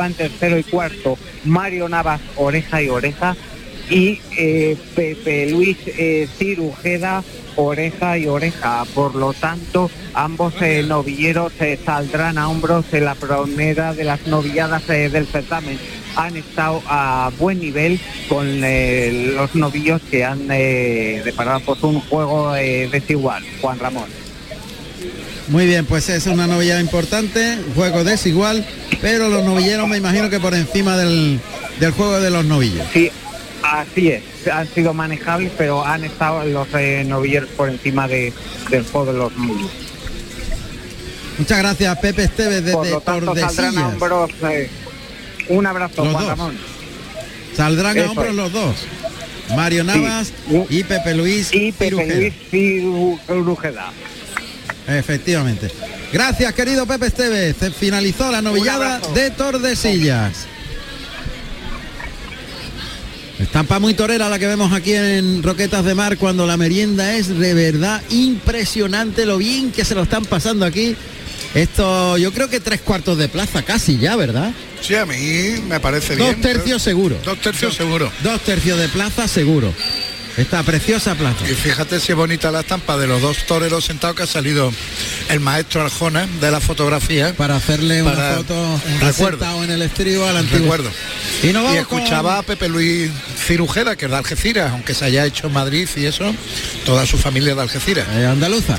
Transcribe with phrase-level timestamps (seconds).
[0.00, 3.36] en tercero y cuarto, Mario Navas, oreja y oreja,
[3.90, 7.22] y eh, Pepe Luis eh, Cirujeda,
[7.56, 8.84] oreja y oreja.
[8.94, 14.26] Por lo tanto, ambos eh, novilleros eh, saldrán a hombros en la primera de las
[14.26, 15.78] novilladas del certamen.
[16.16, 17.98] Han estado a buen nivel
[18.28, 18.60] con
[19.34, 23.42] los novillos que han deparado pues, un juego desigual.
[23.62, 24.31] Juan Ramón.
[25.48, 28.64] Muy bien, pues es una novillada importante, juego desigual,
[29.00, 31.40] pero los novilleros me imagino que por encima del,
[31.80, 32.86] del juego de los novillos.
[32.92, 33.10] Sí,
[33.62, 34.22] así es.
[34.50, 38.32] Han sido manejables, pero han estado los eh, novilleros por encima de,
[38.70, 39.70] del juego de los novillos.
[41.38, 44.30] Muchas gracias, Pepe Esteves Por desde lo tanto, saldrán a hombros.
[44.44, 44.70] eh,
[45.48, 46.38] un abrazo, Los Juan dos.
[46.38, 46.58] Ramón.
[47.56, 48.34] Saldrán a hombros es.
[48.34, 48.74] los dos.
[49.56, 50.32] Mario Navas
[50.70, 52.14] y Pepe Luis Y Pepe Cirujeda.
[52.14, 53.92] Luis Cirujeda.
[54.86, 55.70] Efectivamente.
[56.12, 57.56] Gracias, querido Pepe Esteves.
[57.58, 60.46] Se finalizó la novillada de Tordesillas.
[63.38, 67.28] Estampa muy torera la que vemos aquí en Roquetas de Mar cuando la merienda es
[67.28, 70.94] de verdad impresionante lo bien que se lo están pasando aquí.
[71.54, 74.52] Esto yo creo que tres cuartos de plaza casi ya, ¿verdad?
[74.80, 76.40] Sí, a mí me parece Dos bien.
[76.40, 77.16] tercios seguro.
[77.24, 78.10] Dos tercios seguro.
[78.22, 79.72] Dos tercios de plaza seguro.
[80.36, 81.48] Esta preciosa plaza.
[81.48, 84.72] Y fíjate si es bonita la estampa de los dos toreros sentados que ha salido
[85.28, 87.34] el maestro Arjona de la fotografía.
[87.34, 89.64] Para hacerle una foto un recuerdo.
[89.64, 90.72] en el estribo al antiguo.
[90.72, 90.90] Recuerdo.
[91.42, 95.48] Y Y escuchaba a Pepe Luis Cirujeda, que es de Algeciras, aunque se haya hecho
[95.48, 96.32] en Madrid y eso,
[96.86, 98.06] toda su familia de Algeciras.
[98.12, 98.78] Eh, andaluza.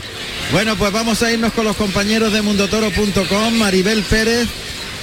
[0.52, 4.48] Bueno, pues vamos a irnos con los compañeros de mundotoro.com, Maribel Pérez,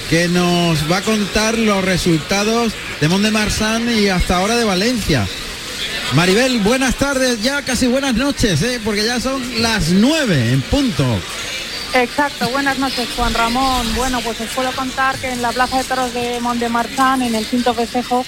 [0.09, 4.65] que nos va a contar los resultados de Mont de Marsan y hasta ahora de
[4.65, 5.27] Valencia.
[6.13, 8.79] Maribel, buenas tardes, ya casi buenas noches, ¿eh?
[8.83, 11.05] porque ya son las nueve en punto.
[11.93, 13.85] Exacto, buenas noches Juan Ramón.
[13.95, 17.45] Bueno, pues os puedo contar que en la Plaza de Toros de Mont-de-Marsan, en el
[17.45, 18.25] quinto festejo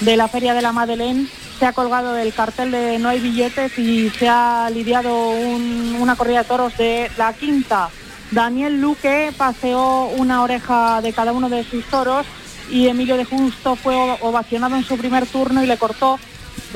[0.00, 1.26] de la Feria de la Madeleine,
[1.58, 6.16] se ha colgado el cartel de no hay billetes y se ha lidiado un- una
[6.16, 7.88] corrida de toros de la quinta.
[8.30, 12.26] Daniel Luque paseó una oreja de cada uno de sus toros
[12.70, 16.18] y Emilio de Justo fue ovacionado en su primer turno y le cortó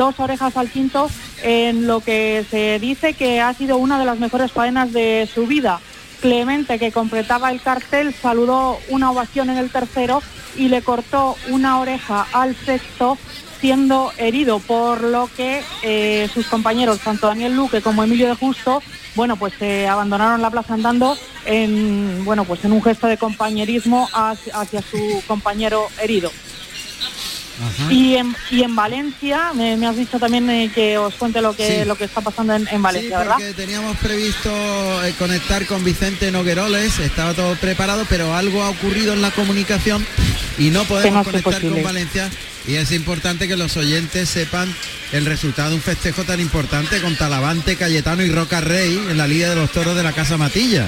[0.00, 1.10] dos orejas al quinto
[1.42, 5.46] en lo que se dice que ha sido una de las mejores faenas de su
[5.46, 5.78] vida.
[6.22, 10.22] Clemente, que completaba el cartel, saludó una ovación en el tercero
[10.56, 13.18] y le cortó una oreja al sexto,
[13.60, 18.82] siendo herido, por lo que eh, sus compañeros, tanto Daniel Luque como Emilio de Justo,
[19.16, 24.08] bueno, pues se abandonaron la plaza andando en, bueno, pues en un gesto de compañerismo
[24.14, 26.30] hacia su compañero herido.
[27.90, 31.54] Y en, y en Valencia, me, me has dicho también eh, que os cuente lo
[31.54, 31.84] que, Sí.
[31.86, 33.34] lo que está pasando en, en Valencia, Sí, ¿verdad?
[33.38, 34.50] porque teníamos previsto
[35.04, 40.04] eh, conectar con Vicente Nogueroles, estaba todo preparado, pero algo ha ocurrido en la comunicación
[40.58, 42.30] y no podemos no conectar con Valencia.
[42.70, 44.72] Y es importante que los oyentes sepan
[45.10, 49.26] el resultado de un festejo tan importante con Talavante, Cayetano y Roca Rey en la
[49.26, 50.86] Liga de los Toros de la Casa Matilla.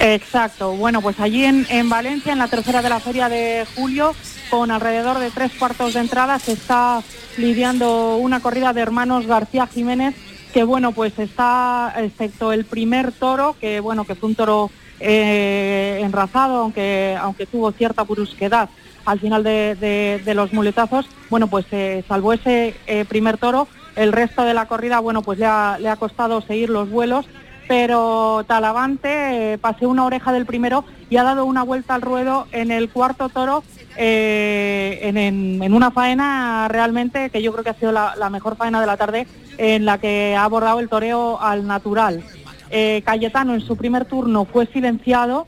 [0.00, 0.72] Exacto.
[0.72, 4.14] Bueno, pues allí en, en Valencia, en la tercera de la feria de julio,
[4.48, 7.02] con alrededor de tres cuartos de entrada, se está
[7.36, 10.14] lidiando una corrida de hermanos García Jiménez,
[10.54, 16.00] que bueno, pues está, excepto el primer toro, que bueno, que fue un toro eh,
[16.02, 18.70] enrazado, aunque, aunque tuvo cierta brusquedad
[19.04, 19.76] al final de,
[20.24, 24.66] de- los muletazos, bueno, pues eh, salvo ese eh, primer toro, el resto de la
[24.66, 27.26] corrida, bueno, pues le ha, le ha costado seguir los vuelos
[27.68, 32.70] pero Talavante eh, una oreja del primero y ha dado una vuelta al ruedo en
[32.72, 33.62] el cuarto toro
[33.96, 38.56] eh, en, en- una faena realmente que yo creo que ha sido la, la mejor
[38.56, 39.26] faena de la tarde
[39.58, 42.22] en la que ha abordado el toreo al natural.
[42.70, 45.46] Eh, Cayetano en su primer turno fue silenciado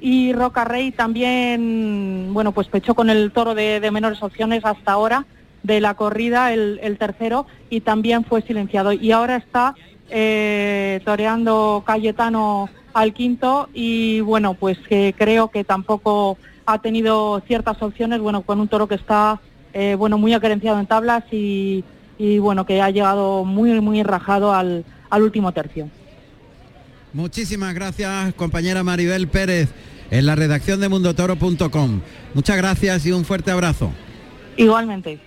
[0.00, 5.26] y Roca Rey también, bueno, pues pechó con el toro de, menores opciones hasta ahora
[5.62, 8.92] de la corrida, el, tercero, y también fue silenciado.
[8.92, 9.74] Y ahora está
[10.10, 17.82] eh, toreando Cayetano al quinto y bueno, pues que creo que tampoco ha tenido ciertas
[17.82, 19.40] opciones, bueno, con un toro que está,
[19.72, 21.84] eh, bueno, muy acerenciado en tablas y,
[22.18, 25.88] y, bueno, que ha llegado muy, muy rajado al, al último tercio.
[27.12, 29.70] Muchísimas gracias, compañera Maribel Pérez,
[30.10, 32.00] en la redacción de mundotoro.com.
[32.34, 33.90] Muchas gracias y un fuerte abrazo.
[34.56, 35.20] Igualmente.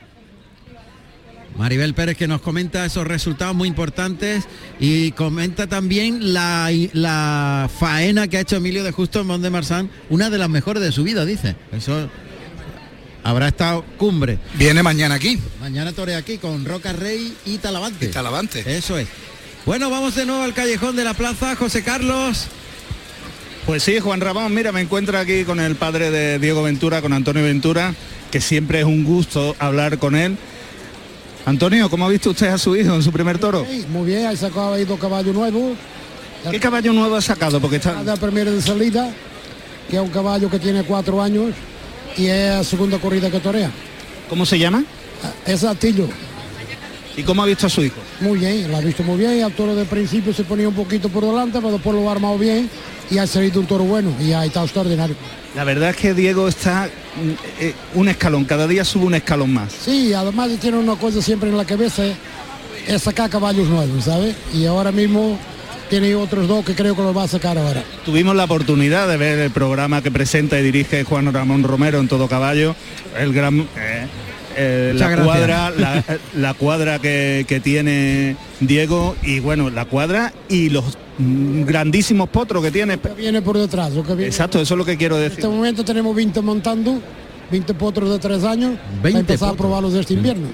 [1.58, 4.48] Maribel Pérez que nos comenta esos resultados muy importantes
[4.80, 9.50] y comenta también la, la faena que ha hecho Emilio de Justo en Mont de
[9.50, 11.56] Marsan, una de las mejores de su vida, dice.
[11.74, 12.10] Eso
[13.24, 14.40] habrá estado cumbre.
[14.56, 15.40] Viene mañana aquí.
[15.60, 18.06] Mañana torea aquí con Roca Rey y Talavante.
[18.06, 18.78] Y Talavante.
[18.78, 19.08] Eso es.
[19.66, 22.48] Bueno, vamos de nuevo al callejón de la plaza, José Carlos.
[23.66, 27.14] Pues sí, Juan Ramón, mira, me encuentro aquí con el padre de Diego Ventura, con
[27.14, 27.94] Antonio Ventura,
[28.32, 30.38] que siempre es un gusto hablar con él.
[31.46, 33.66] Antonio, ¿cómo ha visto usted a su hijo en su primer toro?
[33.70, 35.78] Sí, muy bien, ha sacado ahí dos caballos nuevos.
[36.50, 37.60] ¿Qué caballo nuevo ha sacado?
[37.60, 38.02] Porque está...
[38.04, 39.12] La primera de salida,
[39.90, 41.54] que es un caballo que tiene cuatro años
[42.18, 43.72] y es la segunda corrida que torea.
[44.30, 44.84] ¿Cómo se llama?
[45.46, 46.08] Es Atillo.
[47.18, 47.98] ¿Y cómo ha visto a su hijo?
[48.22, 49.44] Muy bien, lo ha visto muy bien.
[49.44, 52.38] Al toro de principio se ponía un poquito por delante, pero después lo ha armado
[52.38, 52.70] bien
[53.12, 55.16] y ha salido un toro bueno y ha estado extraordinario.
[55.56, 59.54] La verdad es que Diego está mm, eh, un escalón, cada día sube un escalón
[59.54, 59.74] más.
[59.74, 62.04] Sí, además tiene una cosa siempre en la cabeza,
[62.88, 64.36] es sacar caballos nuevos, ¿sabes?
[64.54, 65.38] Y ahora mismo
[65.90, 67.84] tiene otros dos que creo que los va a sacar ahora.
[68.06, 72.08] Tuvimos la oportunidad de ver el programa que presenta y dirige Juan Ramón Romero en
[72.08, 72.76] Todo Caballo,
[73.18, 73.68] el gran...
[73.76, 74.08] eh,
[74.60, 76.04] eh, la cuadra, la,
[76.36, 82.72] la cuadra que, que tiene Diego y bueno, la cuadra y los grandísimos potros que
[82.72, 82.98] tiene.
[82.98, 83.94] Que viene por detrás.
[83.94, 85.40] Lo que viene Exacto, eso es lo que quiero En decir.
[85.40, 87.00] este momento tenemos 20 montando,
[87.52, 89.58] 20 potros de tres años, 20 para empezar a potros.
[89.68, 90.48] probarlos de este invierno.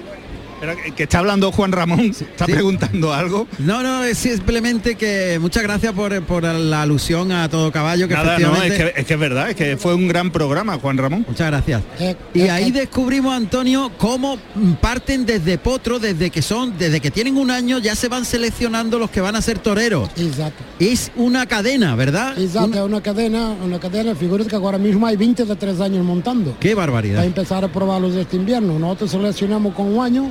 [0.96, 2.52] Que- está hablando Juan Ramón, está Sí.
[2.52, 3.46] preguntando algo.
[3.58, 8.14] No, no, es simplemente que muchas gracias por, por la alusión a todo caballo, que
[8.14, 8.92] Nada, no, es efectivamente...
[8.94, 11.24] que, es que es verdad, es que fue un gran programa, Juan Ramón.
[11.28, 11.82] Muchas gracias.
[12.00, 14.38] Eh, Y eh, ahí eh, descubrimos, Antonio, cómo
[14.80, 18.98] parten desde potro, desde que son, desde que tienen un año, ya se van seleccionando
[18.98, 20.08] los que van a ser toreros.
[20.16, 20.64] Exacto.
[20.78, 22.38] Es una cadena, ¿verdad?
[22.38, 25.80] Exacto, Una- es una cadena, una cadena, figúrate que ahora mismo hay 20 de tres
[25.80, 26.56] años montando.
[26.60, 27.24] Qué Para barbaridad.
[27.24, 28.78] empezar a probarlos de este invierno.
[28.78, 30.30] Nosotros seleccionamos con un año,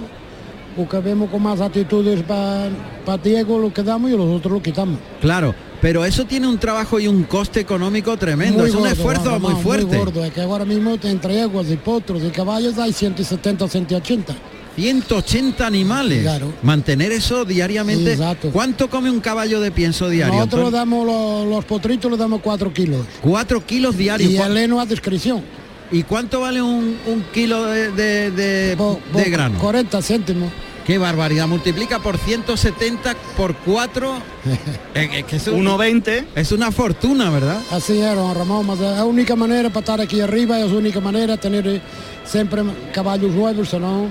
[0.76, 5.00] porque vemos con más actitudes para Diego lo que damos y los otros lo quitamos.
[5.22, 8.66] Claro, pero eso tiene un trabajo y un coste económico tremendo.
[8.66, 9.98] es un esfuerzo muy fuerte.
[9.98, 14.36] gordo, es que ahora mismo entre yeguas y potros y caballos hay 170, 180.
[14.76, 16.22] 180 animales.
[16.24, 16.54] Claro.
[16.62, 18.12] Mantener eso diariamente.
[18.14, 18.50] Exacto.
[18.52, 20.36] ¿Cuánto come un caballo de pienso diario?
[20.36, 23.06] Nosotros le damos los, los potritos, le damos 4 kilos.
[23.22, 24.32] Cuatro kilos diarios.
[24.32, 25.44] Y ¿Cuá- el heno a discreción.
[25.92, 29.60] ¿Y cuánto vale un, un kilo de, de- de- Po- de po- grano?
[29.60, 30.52] 40 céntimos.
[30.86, 31.48] Qué barbaridad.
[31.48, 34.14] Multiplica por 170 por 4.
[34.94, 37.60] es, que es, un- 1.20, es una fortuna, ¿verdad?
[37.72, 38.70] Así es, don Ramón.
[38.72, 41.82] Es la única manera para estar aquí arriba, es la única manera tener eh,
[42.26, 42.62] siempre
[42.94, 44.08] caballos nuevos, no.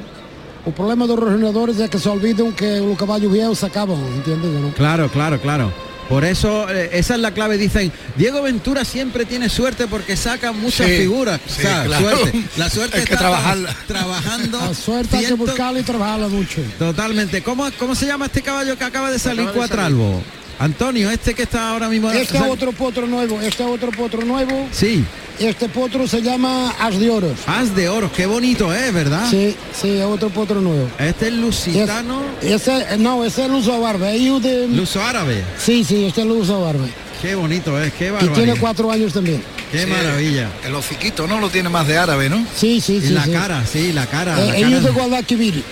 [0.66, 3.98] El problema de los regenadores es que se olvidan que los caballos viejos se acaban,
[4.16, 4.50] ¿entiendes?
[4.60, 4.70] no?
[4.70, 5.70] Claro, claro, claro.
[6.08, 7.56] Por eso, eh, esa es la clave.
[7.58, 11.40] Dicen, Diego Ventura siempre tiene suerte porque saca muchas Sí, figuras.
[11.46, 12.18] sí, O sea, claro.
[12.18, 12.44] suerte.
[12.56, 13.76] La suerte Hay que está tra- trabajarla.
[13.86, 14.58] trabajando.
[14.60, 16.60] La suerte hay que buscarla y trabajarla mucho.
[16.78, 17.42] Totalmente.
[17.42, 20.22] ¿Cómo, ¿Cómo se llama este caballo que acaba de salir cuatralbo?
[20.58, 22.10] Antonio, este que está ahora mismo.
[22.10, 24.66] Este es otro potro nuevo, este es otro potro nuevo.
[24.72, 25.04] Sí,
[25.38, 27.32] Este potro se llama As de Oros.
[27.48, 29.28] haz de oro, qué bonito es, ¿verdad?
[29.28, 30.88] Sí, sí, es otro potro nuevo.
[30.98, 34.12] Este es lusitano, Ese, no, ese es el uso barba.
[34.12, 35.42] es hijo de- luso árabe.
[35.58, 36.86] Sí, sí, este es el uso barba.
[37.20, 38.34] Qué bonito es, qué Y barbaridad.
[38.34, 39.42] tiene cuatro años también.
[39.72, 40.50] Qué Sí, maravilla.
[40.64, 41.40] El hociquito, ¿no?
[41.40, 42.46] Lo tiene más de árabe, ¿no?
[42.56, 43.08] Sí, sí, Y sí.
[43.08, 43.32] la sí.
[43.32, 44.40] cara, sí, la cara.
[44.40, 44.80] Eh, la cara.
[44.82, 45.64] de Guadalquivir.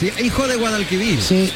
[0.00, 1.22] Sí, hijo de Guadalquivir.
[1.22, 1.48] Sí,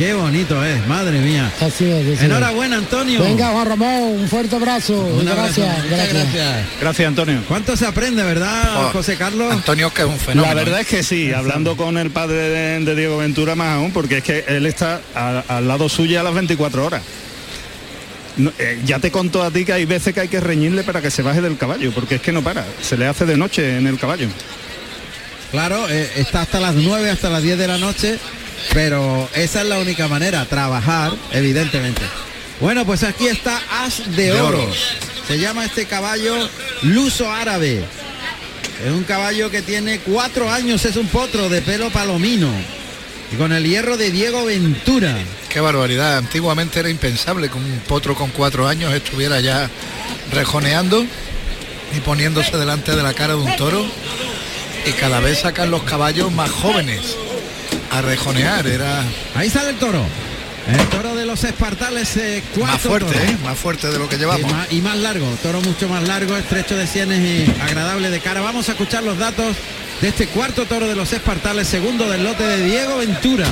[0.00, 1.52] Qué bonito es, madre mía.
[1.60, 2.16] así es.
[2.16, 2.24] así.
[2.24, 3.22] Enhorabuena, Antonio.
[3.22, 4.94] Venga, Juan Ramón, un fuerte abrazo.
[4.98, 5.60] Un abrazo.
[5.60, 6.32] gracias, Muchas gracias.
[6.32, 6.66] gracias.
[6.80, 7.42] gracias Antonio.
[7.46, 9.52] ¿Cuánto se aprende, verdad, Oh, José Carlos?
[9.52, 10.54] Antonio que es un fenómeno.
[10.54, 13.92] La verdad es que sí, hablando con el padre de, de Diego Ventura más aún,
[13.92, 17.02] porque es que él está a- al lado suyo a las 24 horas.
[18.38, 21.02] No, eh, ya te contó a ti que hay veces que hay que reñirle para
[21.02, 23.76] que se baje del caballo, porque es que no para, se le hace de noche
[23.76, 24.28] en el caballo.
[25.50, 28.18] Claro, eh, está hasta las 9, hasta las 10 de la noche,
[28.72, 32.02] pero esa es la única manera, trabajar, evidentemente.
[32.60, 34.62] Bueno, pues aquí está As de De Oro.
[34.62, 34.72] Oro.
[35.26, 36.34] Se llama este caballo
[36.82, 37.82] Luso Árabe.
[38.84, 42.50] Es un caballo que tiene cuatro años, es un potro de pelo palomino.
[43.32, 45.16] Y con el hierro de Diego Ventura.
[45.48, 46.18] Qué barbaridad.
[46.18, 49.70] Antiguamente era impensable que un potro con cuatro años estuviera ya
[50.32, 51.04] rejoneando
[51.96, 53.84] y poniéndose delante de la cara de un toro.
[54.86, 57.16] Y cada vez sacan los caballos más jóvenes
[57.90, 58.66] a rejonear.
[58.66, 59.02] Era
[59.34, 60.04] Ahí sale el toro.
[60.66, 63.16] El toro de los espartales, eh, más fuerte.
[63.16, 63.36] ¿eh?
[63.42, 64.52] más fuerte de lo que Y llevamos.
[64.52, 68.40] más, y más largo, toro mucho más largo, estrecho de sienes y agradable de cara.
[68.40, 69.56] Vamos a escuchar los datos
[70.00, 73.46] de este cuarto toro de los espartales, segundo del lote de Diego Ventura.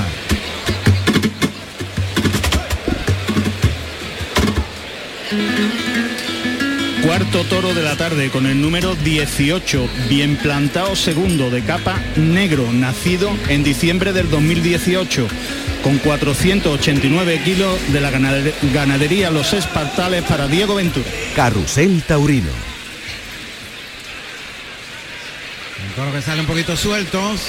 [7.18, 12.72] Cuarto toro de la tarde con el número 18, bien plantado segundo de capa negro,
[12.72, 15.26] nacido en diciembre del 2018,
[15.82, 21.06] con 489 kilos de la ganade- ganadería Los Espartales para Diego Ventura.
[21.34, 22.50] Carrusel Taurino.
[25.88, 27.40] Un toro que sale un poquito sueltos.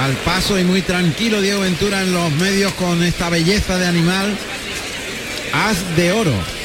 [0.00, 4.36] Al paso y muy tranquilo Diego Ventura en los medios con esta belleza de animal.
[5.52, 6.59] As de oro.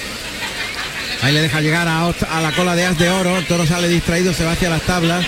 [1.25, 3.35] Ahí le deja llegar a, a la cola de as de oro.
[3.35, 5.25] El toro sale distraído, se va hacia las tablas.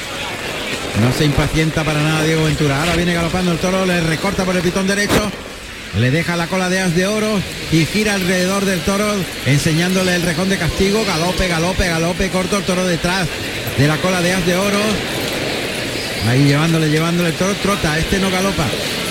[1.02, 2.80] No se impacienta para nada Diego Ventura.
[2.80, 5.32] Ahora viene galopando el toro, le recorta por el pitón derecho.
[5.98, 9.12] Le deja la cola de as de oro y gira alrededor del toro,
[9.48, 11.04] enseñándole el rejón de castigo.
[11.04, 13.28] Galope, galope, galope, corto el toro detrás
[13.80, 14.80] de la cola de as de oro.
[16.30, 18.68] Ahí llevándole, llevándole el toro, trota, este no galopa,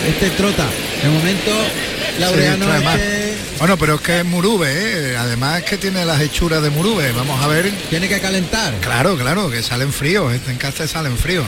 [0.09, 0.67] este trota.
[1.03, 1.51] De momento,
[2.21, 3.16] Laureano este
[3.59, 5.17] Bueno, pero es que es Murube, ¿eh?
[5.17, 7.11] además es que tiene las hechuras de Murube.
[7.13, 7.71] Vamos a ver.
[7.89, 8.75] tiene que calentar.
[8.81, 11.47] Claro, claro, que salen fríos, este encaste salen fríos.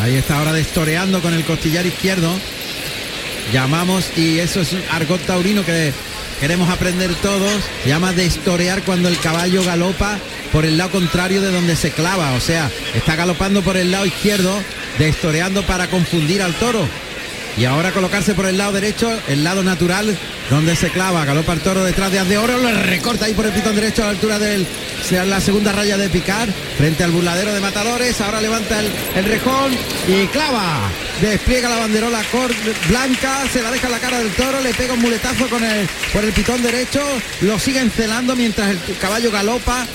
[0.00, 2.30] Ahí está ahora destoreando con el costillar izquierdo.
[3.52, 5.92] Llamamos, y eso es un argot taurino que
[6.38, 7.52] queremos aprender todos,
[7.82, 10.16] se llama destorear cuando el caballo galopa
[10.52, 12.32] por el lado contrario de donde se clava.
[12.32, 14.56] O sea, está galopando por el lado izquierdo,
[14.98, 16.86] destoreando para confundir al toro.
[17.56, 20.16] Y ahora colocarse por el lado derecho, el lado natural,
[20.48, 21.24] donde se clava.
[21.24, 24.02] Galopa el toro detrás de As de Oro, lo recorta ahí por el pitón derecho
[24.02, 24.38] a la altura
[25.02, 28.20] sea la segunda raya de picar, frente al burladero de matadores.
[28.20, 29.72] Ahora levanta el, el rejón
[30.08, 30.90] y clava.
[31.20, 32.22] Despliega la banderola
[32.88, 35.86] blanca, se la deja en la cara del toro, le pega un muletazo con el,
[36.12, 37.02] por el pitón derecho,
[37.42, 39.86] lo sigue encelando mientras el caballo galopa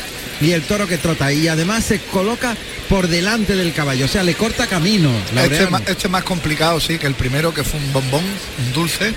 [0.41, 1.31] y el toro que trota.
[1.31, 2.55] Y además se coloca
[2.89, 5.09] por delante del caballo, o sea, le corta camino.
[5.09, 5.71] Este es, Laureano.
[5.71, 9.13] más, este es más complicado, sí, que el primero que fue un bombón, un dulce.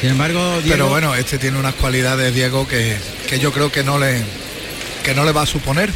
[0.00, 2.96] Sin embargo, Diego, Pero bueno, este tiene unas cualidades, Diego, que,
[3.28, 4.22] que yo creo que no le
[5.04, 5.90] que no le va a suponer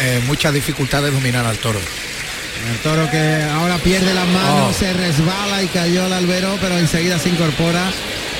[0.00, 1.78] eh, muchas dificultades dominar al toro.
[1.78, 4.78] el toro que ahora pierde las manos, Oh.
[4.78, 7.82] se resbala y cayó al albero, pero enseguida se incorpora.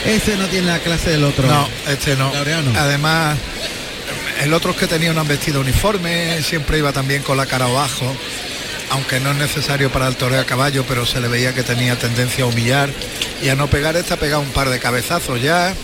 [0.05, 1.47] Este no tiene la clase del otro.
[1.49, 2.33] No, este no.
[2.33, 2.73] Laureano.
[2.79, 3.39] Además,
[4.43, 8.05] el otro es que tenía un vestido uniforme, siempre iba también con la cara abajo,
[8.91, 11.99] aunque no es necesario para el toreo a caballo, pero se le veía que tenía
[11.99, 12.91] tendencia a humillar
[13.43, 15.75] y a no pegar esta, ha pegado un par de cabezazos ya.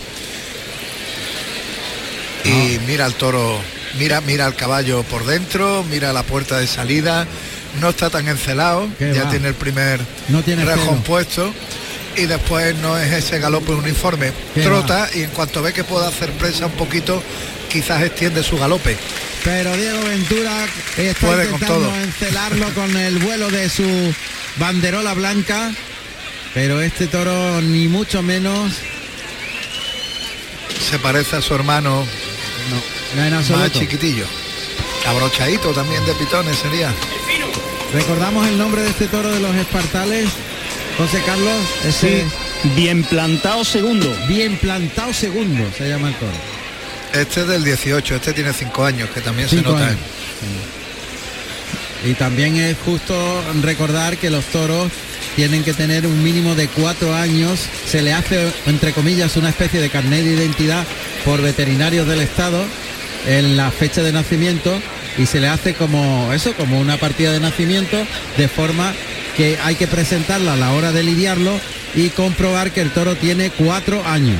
[2.43, 3.59] Y mira al toro,
[3.99, 7.27] mira, mira al caballo por dentro, mira la puerta de salida,
[7.79, 9.29] no está tan encelado, ya va.
[9.29, 11.03] tiene el primer No tiene rejón celo.
[11.03, 11.53] puesto
[12.15, 16.31] y después no es ese galope uniforme, trota y en cuanto ve que puede hacer
[16.33, 17.21] presa un poquito,
[17.69, 18.97] quizás extiende su galope.
[19.43, 20.65] Pero Diego Ventura
[20.97, 21.95] está Puede con intentando todo.
[21.95, 24.13] encelarlo con el vuelo de su
[24.57, 25.71] banderola blanca.
[26.53, 28.73] Pero este toro ni mucho menos,
[30.89, 32.05] Se parece a su hermano
[33.15, 33.79] no, en más absoluto.
[33.79, 34.25] chiquitillo.
[35.07, 36.93] Abrochadito también de pitones sería.
[37.93, 40.29] Recordamos el nombre de este toro de los espartales,
[41.01, 42.23] José Carlos, ese
[42.75, 44.15] Bien plantado segundo.
[44.27, 46.31] bien plantado segundo se llama el toro.
[47.11, 49.87] Este es del 18, este tiene 5 años, que también se nota.
[49.87, 49.97] años.
[52.05, 53.15] Y también es justo
[53.63, 54.91] recordar que los toros
[55.35, 57.59] tienen que tener un mínimo de cuatro años.
[57.87, 60.85] Se le hace, entre comillas, una especie de carnet de identidad
[61.25, 62.63] por veterinarios del Estado
[63.25, 64.79] en la fecha de nacimiento
[65.17, 67.97] y se le hace como eso, como una partida de nacimiento,
[68.37, 68.93] de forma
[69.37, 71.59] que hay que presentarla a la hora de lidiarlo
[71.95, 74.39] y comprobar que el toro tiene cuatro años.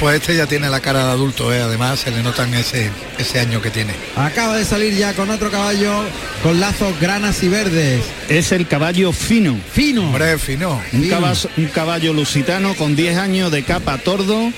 [0.00, 1.60] Pues este ya tiene la cara de adulto, ¿eh?
[1.62, 3.94] además se le notan ese, ese año que tiene.
[4.16, 6.02] Acaba de salir ya con otro caballo
[6.42, 8.02] con lazos granas y verdes.
[8.28, 9.56] Es el caballo fino.
[9.72, 10.02] Fino.
[10.02, 10.82] Hombre, fino.
[10.92, 11.14] Un Fino.
[11.14, 14.50] caballo, un caballo lusitano con 10 años de capa tordo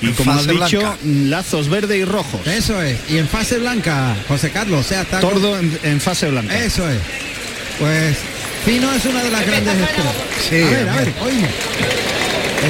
[0.00, 0.96] y En como has dicho, blanca.
[1.04, 2.46] lazos verdes y rojos.
[2.46, 2.96] Eso es.
[3.10, 6.56] Y en fase blanca, José Carlos, o sea, está con- Tordo en, en fase blanca.
[6.56, 6.98] Eso es.
[7.80, 8.16] Pues
[8.64, 10.14] Fino es una de las grandes estrellas.
[10.48, 11.50] Sí, a ver, a ver, oímos.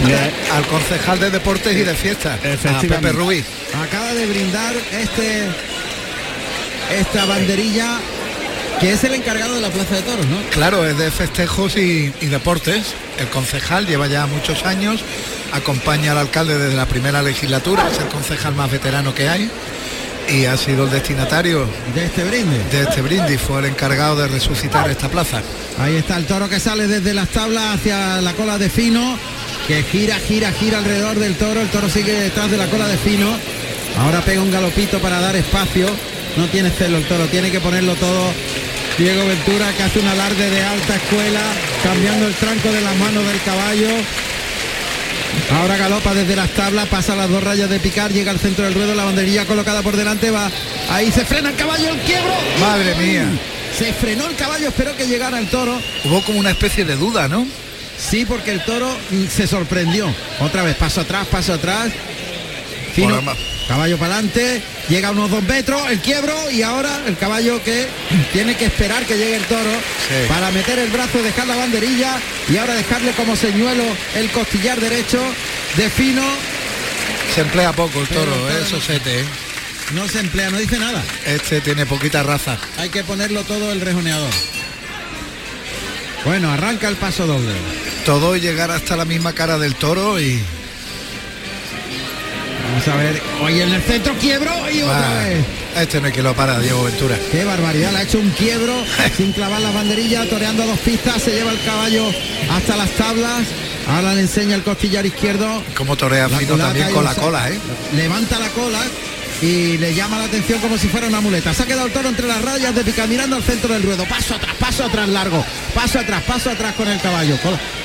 [0.06, 2.38] Le- Al concejal de deportes y de fiestas,
[2.76, 2.80] a.
[2.80, 3.42] Pepe Rubí.
[3.82, 5.46] Acaba de brindar este
[7.00, 7.98] esta banderilla
[8.80, 10.38] que es el encargado de la Plaza de Toros, ¿no?
[10.50, 12.94] Claro, es de festejos y, y deportes.
[13.18, 15.00] El concejal lleva ya muchos años,
[15.52, 19.50] acompaña al alcalde desde la primera legislatura, es el concejal más veterano que hay
[20.28, 22.58] y ha sido el destinatario De este brinde.
[22.70, 25.42] de este brindis, fue el encargado de resucitar esta plaza.
[25.78, 29.16] Ahí está el toro que sale desde las tablas hacia la cola de Fino,
[29.66, 31.60] que gira, gira, gira alrededor del toro.
[31.60, 33.28] El toro sigue detrás de la cola de Fino.
[33.98, 35.86] Ahora pega un galopito para dar espacio.
[36.36, 38.32] No tiene celo el toro, tiene que ponerlo todo.
[38.98, 41.40] Diego Ventura que hace un alarde de alta escuela,
[41.82, 43.88] cambiando el tranco de las manos del caballo.
[45.52, 48.74] Ahora galopa desde las tablas, pasa las dos rayas de picar, llega al centro del
[48.74, 50.50] ruedo, la banderilla colocada por delante, va.
[50.90, 52.32] Ahí se frena el caballo, el quiebro.
[52.60, 53.26] Madre mía.
[53.76, 55.80] Se frenó el caballo, esperó que llegara el toro.
[56.04, 57.46] Hubo como una especie de duda, ¿no?
[57.98, 60.12] Sí, porque el toro mm, se sorprendió.
[60.40, 61.90] Otra vez, paso atrás, paso atrás.
[62.94, 63.20] Fino,
[63.68, 67.86] caballo para adelante, llega a unos dos metros, el quiebro y ahora el caballo que
[68.32, 69.70] tiene que esperar que llegue el toro
[70.08, 70.28] Sí.
[70.28, 72.16] para meter el brazo, dejar la banderilla
[72.48, 75.20] y ahora dejarle como señuelo el costillar derecho
[75.76, 76.24] de Fino.
[77.34, 79.24] Se emplea poco el toro, el toro eso no- se te.
[79.94, 81.02] No se emplea, no dice nada.
[81.26, 82.58] Este tiene poquita raza.
[82.78, 84.30] Hay que ponerlo todo el rejoneador.
[86.24, 87.52] Bueno, arranca el paso doble.
[88.04, 90.42] Todo llegar hasta la misma cara del toro y.
[92.70, 93.22] Vamos a ver.
[93.42, 95.44] Hoy en el centro quiebro y otra Ah, vez.
[95.80, 97.16] este no hay que lo para, Diego Ventura.
[97.30, 98.74] Qué barbaridad, le ha hecho un quiebro
[99.16, 102.04] sin clavar las banderillas, toreando a dos pistas, se lleva el caballo
[102.50, 103.42] hasta las tablas.
[103.88, 105.62] Ahora le enseña el costillar izquierdo.
[105.76, 107.58] Como torea fino también con la cola, ¿eh?
[107.96, 108.80] Levanta la cola
[109.40, 111.54] y le llama la atención como si fuera una muleta.
[111.54, 114.04] Se ha quedado el toro entre las rayas de pica mirando al centro del ruedo.
[114.04, 115.42] Paso atrás, paso atrás largo.
[115.74, 117.38] Paso atrás, paso atrás con el caballo.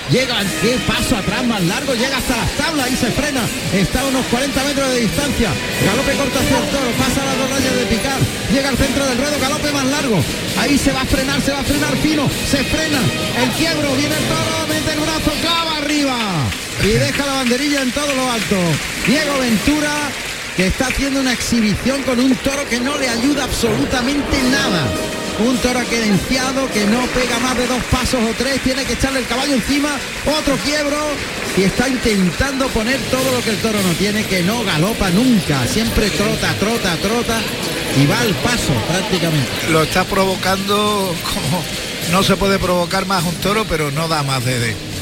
[0.09, 3.41] Llega, qué paso atrás más largo, llega hasta las tablas y se frena.
[3.73, 5.49] Está a unos 40 metros de distancia.
[5.85, 8.19] Galope corto hacia el toro, pasa las dos rayas de picar.
[8.51, 10.23] Llega al centro del ruedo, galope más largo.
[10.59, 12.29] Ahí se va a frenar, se va a frenar fino.
[12.49, 12.99] Se frena.
[13.41, 16.17] El quiebro, viene el toro, mete el brazo, clava arriba.
[16.83, 18.57] Y deja la banderilla en todo lo alto.
[19.07, 19.91] Diego Ventura
[20.55, 24.87] que está haciendo una exhibición con un toro que no le ayuda absolutamente nada.
[25.39, 29.19] Un toro querenciado que no pega más de dos pasos o tres, tiene que echarle
[29.19, 29.89] el caballo encima,
[30.37, 30.97] otro quiebro
[31.57, 35.65] y está intentando poner todo lo que el toro no tiene, que no galopa nunca,
[35.67, 37.39] siempre trota, trota, trota
[37.97, 39.49] y va al paso prácticamente.
[39.71, 41.63] Lo está provocando como
[42.11, 44.92] no se puede provocar más un toro, pero no da más de, de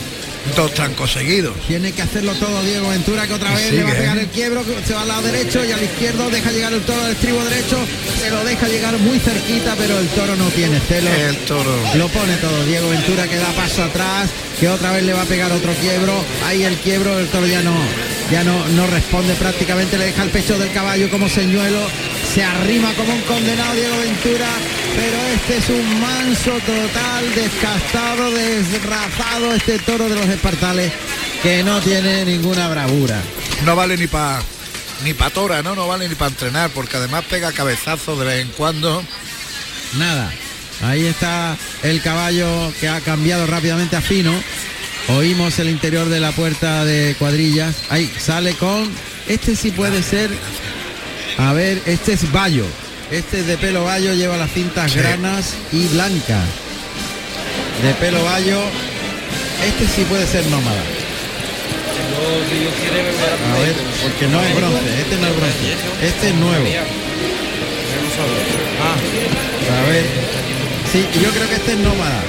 [0.55, 1.55] dos trancos seguidos.
[1.67, 4.21] Tiene que hacerlo todo Diego Ventura, que otra vez Sigue, le va a pegar ¿eh?
[4.21, 7.11] el quiebro, se va al lado derecho y al izquierdo deja llegar el toro al
[7.11, 7.77] estribo derecho,
[8.21, 11.09] se lo deja llegar muy cerquita, pero el toro no tiene celo.
[11.09, 11.71] El toro.
[11.95, 14.29] Lo pone todo Diego Ventura que da paso atrás,
[14.59, 16.13] que otra vez le va a pegar otro quiebro.
[16.45, 17.75] Ahí el quiebro, el toro ya no,
[18.31, 21.79] ya no, no responde prácticamente, le deja el pecho del caballo como señuelo,
[22.33, 24.47] se arrima como un condenado Diego Ventura,
[24.95, 30.91] pero este es un manso total, descastado, desrazado este toro de los espartales
[31.43, 33.21] que no tiene ninguna bravura.
[33.65, 34.41] No vale ni para
[35.03, 35.75] ni pa tora, ¿no?
[35.75, 39.03] No vale ni para entrenar, porque además pega cabezazo de vez en cuando.
[39.97, 40.31] Nada.
[40.83, 44.33] Ahí está el caballo que ha cambiado rápidamente a fino.
[45.09, 47.75] Oímos el interior de la puerta de cuadrillas.
[47.89, 48.89] Ahí sale con.
[49.27, 50.29] Este sí puede ser.
[51.37, 52.65] A ver, este es Bayo.
[53.11, 54.99] Este es de pelo Bayo, lleva las cintas Sí.
[54.99, 56.45] granas y blancas.
[57.83, 58.59] De pelo Bayo.
[59.65, 60.81] Este sí puede ser nómada.
[63.53, 65.57] A ver, porque no es bronce, este no es bronce.
[66.07, 66.65] Este es nuevo.
[69.69, 70.05] A ver.
[70.91, 72.21] Sí, yo creo que este es nómada.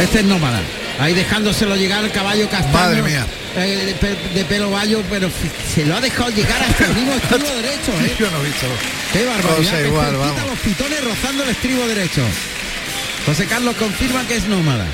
[0.00, 0.60] Este es nómada.
[0.98, 2.72] Ahí dejándoselo llegar al caballo castaño.
[2.72, 3.26] Madre mía.
[3.56, 5.28] eh, de, pe- de pelo bayo, pero
[5.74, 8.14] se lo ha dejado llegar hasta el mismo estribo derecho, ¿eh?
[8.18, 8.66] Yo no he visto.
[9.12, 9.84] Qué barbaridad.
[9.84, 10.46] Igual, vamos.
[10.46, 12.22] los pitones rozando el estribo derecho.
[13.26, 14.86] José Carlos confirma que es nómada.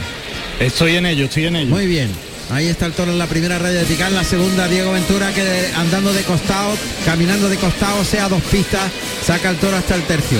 [0.61, 1.68] Estoy en ello, estoy en ello.
[1.70, 2.11] Muy bien.
[2.50, 5.32] Ahí está el toro en la primera raya de picar, en la segunda Diego Ventura
[5.34, 8.90] que andando de costado, caminando de costado, sea dos pistas,
[9.26, 10.38] saca el toro hasta el tercio.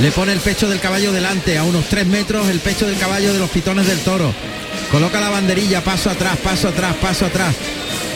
[0.00, 3.32] Le pone el pecho del caballo delante, a unos tres metros, el pecho del caballo
[3.32, 4.32] de los pitones del toro.
[4.90, 7.54] Coloca la banderilla, paso atrás, paso atrás, paso atrás.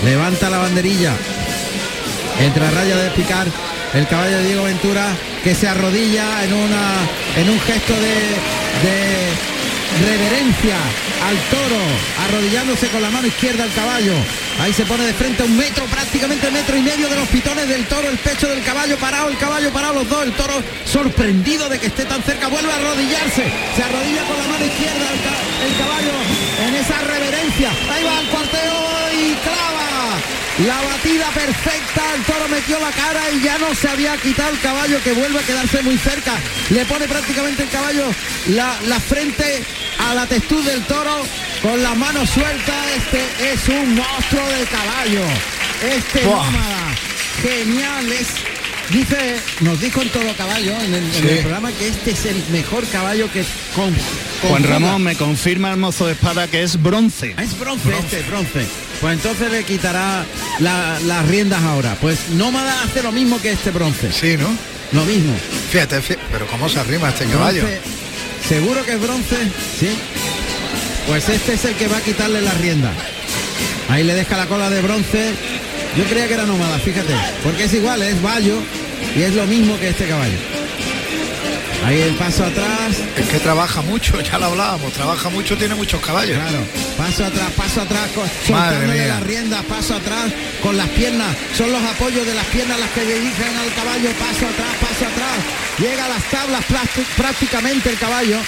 [0.05, 1.13] Levanta la banderilla.
[2.41, 3.47] Entre la raya de picar,
[3.95, 5.07] el caballo de Diego Ventura
[5.45, 6.95] que se arrodilla en una
[7.37, 9.55] en un gesto de,
[9.95, 10.75] reverencia
[11.29, 11.79] al toro,
[12.27, 14.15] arrodillándose con la mano izquierda al caballo.
[14.61, 17.69] Ahí se pone de frente a un metro, prácticamente metro y medio de los pitones
[17.69, 21.69] del toro, el pecho del caballo parado, el caballo parado, los dos, el toro sorprendido
[21.69, 23.45] de que esté tan cerca, vuelve a arrodillarse,
[23.77, 27.71] se arrodilla con la mano izquierda el caballo en esa reverencia.
[27.91, 30.21] Ahí va el cuarteo y clava.
[30.67, 34.61] La batida perfecta, el toro metió la cara y ya no se había quitado el
[34.61, 36.35] caballo que vuelve a quedarse muy cerca.
[36.71, 38.05] Le pone prácticamente el caballo
[38.51, 39.65] la, la frente
[39.99, 41.25] a la textura del toro
[41.63, 42.75] con la mano suelta.
[42.97, 45.25] Este es un monstruo de caballo.
[45.83, 46.45] Este Buah.
[46.45, 46.95] nómada.
[47.43, 48.29] Genial es.
[48.91, 52.45] Dice, nos dijo en todo caballo en el, en el programa que este es el
[52.51, 53.43] mejor caballo que
[53.75, 53.95] con,
[54.49, 57.35] Juan Ramón me confirma el mozo de espada que es bronce.
[57.37, 58.67] Ah, Es bronce, este, bronce.
[59.01, 60.25] Pues entonces le quitará
[60.61, 61.97] la- las riendas ahora.
[62.01, 64.13] Pues Nómada hace lo mismo que este bronce.
[64.13, 64.49] Sí, ¿no?
[64.93, 65.35] Lo mismo.
[65.71, 67.63] Fíjate, fí- pero cómo se arrima este caballo.
[67.63, 67.81] Bronce,
[68.49, 69.37] Seguro que es bronce,
[69.81, 69.89] sí.
[71.07, 72.93] Pues este es el que va a quitarle las riendas.
[73.89, 75.33] Ahí le deja la cola de bronce.
[75.97, 77.15] Yo creía que era nómada, fíjate.
[77.43, 78.59] Porque es igual, es vallo
[79.17, 80.37] y es lo mismo que este caballo.
[81.85, 82.97] Ahí el paso atrás.
[83.17, 86.37] Es que trabaja mucho, ya lo hablábamos, trabaja mucho, tiene muchos caballos.
[86.37, 86.65] Claro,
[86.97, 88.09] paso atrás, paso atrás,
[88.49, 89.07] mía.
[89.07, 93.05] las riendas, paso atrás, con las piernas, son los apoyos de las piernas las que
[93.05, 95.39] dirigen al caballo, paso atrás, paso atrás,
[95.79, 96.65] llega a las tablas
[97.17, 98.39] prácticamente el caballo.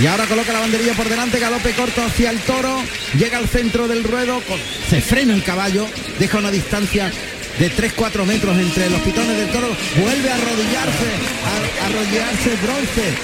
[0.00, 2.82] Y ahora coloca la banderilla por delante, galope corto hacia el toro,
[3.16, 4.40] llega al centro del ruedo,
[4.88, 5.86] se frena el caballo,
[6.20, 7.10] deja una distancia
[7.58, 9.68] de 3-4 metros entre los pitones del toro,
[10.00, 11.10] vuelve a arrodillarse,
[11.44, 13.14] a, arrodillarse bronce,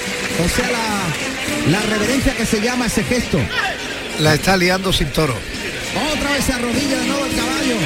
[0.44, 3.38] o sea, la, la reverencia que se llama ese gesto.
[4.18, 5.35] La está liando sin toro.
[6.12, 7.77] Otra vez se arrodilla de nuevo el caballo.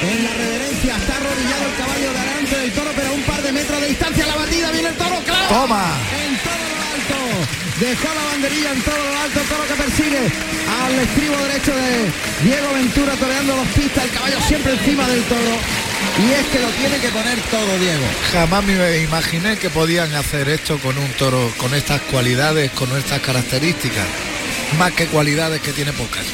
[0.00, 3.52] En la reverencia está arrodillado el caballo delante del toro, pero a un par de
[3.52, 5.48] metros de distancia la batida viene el toro, claro.
[5.48, 5.84] Toma.
[6.16, 7.20] En todo lo alto.
[7.80, 10.20] Dejó la banderilla en todo lo alto, todo lo que persigue
[10.84, 12.12] al estribo derecho de
[12.44, 15.89] Diego Ventura toreando los pistas, el caballo siempre encima del toro.
[16.18, 18.04] Y es que lo tiene que poner todo, Diego.
[18.32, 23.20] Jamás me imaginé que podían hacer esto con un toro con estas cualidades, con estas
[23.20, 24.06] características.
[24.78, 26.24] Más que cualidades que tiene pocas.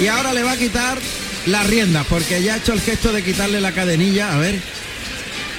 [0.00, 0.98] Y ahora le va a quitar
[1.46, 4.34] las riendas, porque ya ha hecho el gesto de quitarle la cadenilla.
[4.34, 4.60] A ver.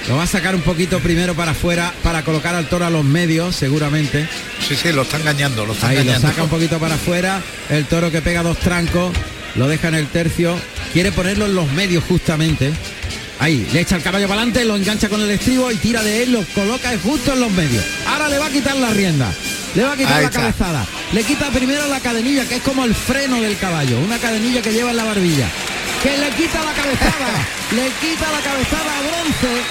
[0.08, 3.04] Lo va a sacar un poquito primero para afuera para colocar al toro a los
[3.04, 4.26] medios, seguramente.
[4.66, 6.26] Sí, sí, lo está engañando, lo está Ahí engañando.
[6.26, 7.42] lo saca un poquito para afuera.
[7.68, 9.12] El toro que pega dos trancos,
[9.56, 10.56] lo deja en el tercio.
[10.92, 12.72] Quiere ponerlo en los medios justamente.
[13.38, 16.24] Ahí, le echa el caballo para adelante, lo engancha con el estribo y tira de
[16.24, 17.82] él, lo coloca justo en los medios.
[18.06, 19.32] Ahora le va a quitar la rienda.
[19.74, 20.40] Le va a quitar Ahí la está.
[20.40, 20.86] cabezada.
[21.12, 23.98] Le quita primero la cadenilla, que es como el freno del caballo.
[24.00, 25.48] Una cadenilla que lleva en la barbilla.
[26.02, 27.32] Que le quita la cabezada.
[27.72, 29.62] le quita la cabezada a bronce,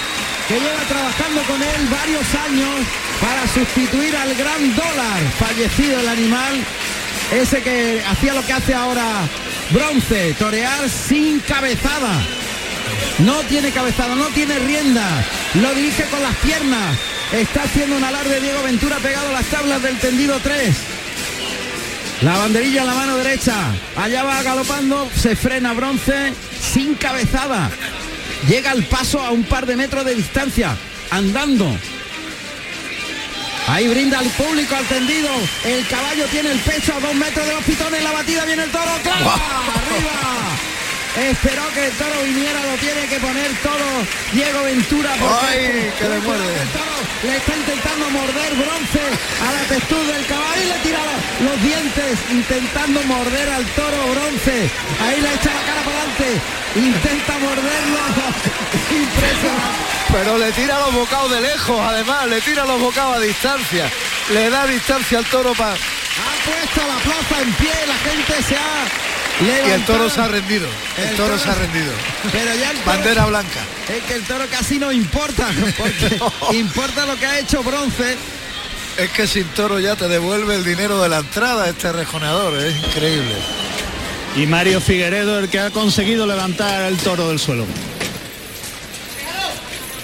[0.48, 2.86] que lleva trabajando con él varios años
[3.20, 5.20] para sustituir al gran dólar.
[5.38, 6.64] Fallecido el animal.
[7.30, 9.28] Ese que hacía lo que hace ahora
[9.72, 10.34] bronce.
[10.34, 12.20] Torear sin cabezada.
[13.18, 15.06] No tiene cabezado, no tiene rienda.
[15.54, 16.96] Lo dirige con las piernas.
[17.32, 20.76] Está haciendo un alarde Diego Ventura pegado a las tablas del tendido 3.
[22.22, 23.54] La banderilla en la mano derecha.
[23.96, 27.70] Allá va galopando, se frena bronce sin cabezada.
[28.48, 30.76] Llega al paso a un par de metros de distancia,
[31.10, 31.74] andando.
[33.70, 35.30] Ahí brinda al público al tendido.
[35.64, 38.02] El caballo tiene el pecho a dos metros de los pitones.
[38.02, 38.90] La batida viene el toro.
[39.04, 39.34] ¡Clava!
[39.34, 41.30] ¡Arriba!
[41.30, 43.86] Esperó que el toro viniera, lo tiene que poner todo
[44.32, 45.10] Diego Ventura.
[45.14, 46.62] ¡Ay, que le muerde!
[46.62, 49.02] El toro le está intentando morder bronce
[49.38, 50.98] a la textura del caballo y le tira
[51.40, 54.70] los dientes intentando morder al toro bronce.
[54.98, 56.59] Ahí le echa la cara para adelante.
[56.76, 57.98] Intenta morderlo.
[58.90, 59.80] Impresionante.
[60.12, 63.88] Pero le tira los bocados de lejos, además, le tira los bocados a distancia.
[64.32, 65.72] Le da distancia al toro para...
[65.74, 69.68] Ha puesto la plaza en pie, la gente se ha levantado.
[69.68, 70.68] Y el toro se ha rendido.
[70.98, 71.92] El, El toro, toro se ha rendido.
[72.32, 73.60] Pero ya el toro- Bandera blanca.
[73.88, 76.20] Es que el toro casi no importa, porque
[76.56, 78.16] importa lo que ha hecho bronce.
[78.96, 82.58] Es que sin toro ya te devuelve el dinero de la entrada este rejoneador.
[82.58, 83.36] Es increíble.
[84.36, 87.66] Y Mario Figueredo el que ha conseguido levantar el toro del suelo.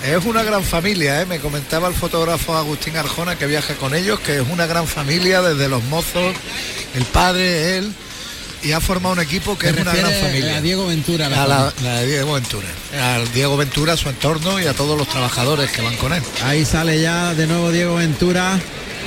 [0.05, 1.27] Es una gran familia, ¿eh?
[1.27, 5.43] me comentaba el fotógrafo Agustín Arjona que viaja con ellos, que es una gran familia
[5.43, 6.35] desde los mozos,
[6.95, 7.93] el padre, él,
[8.63, 10.57] y ha formado un equipo que es una gran familia.
[10.57, 12.69] a Diego Ventura, la A la, la de Diego Ventura.
[13.01, 16.23] Al Diego Ventura, a su entorno y a todos los trabajadores que van con él.
[16.45, 18.61] Ahí sale ya de nuevo Diego Ventura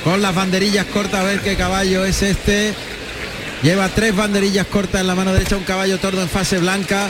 [0.03, 2.73] con las banderillas cortas a ver qué caballo es este.
[3.61, 7.09] Lleva tres banderillas cortas en la mano derecha, un caballo tordo en fase blanca.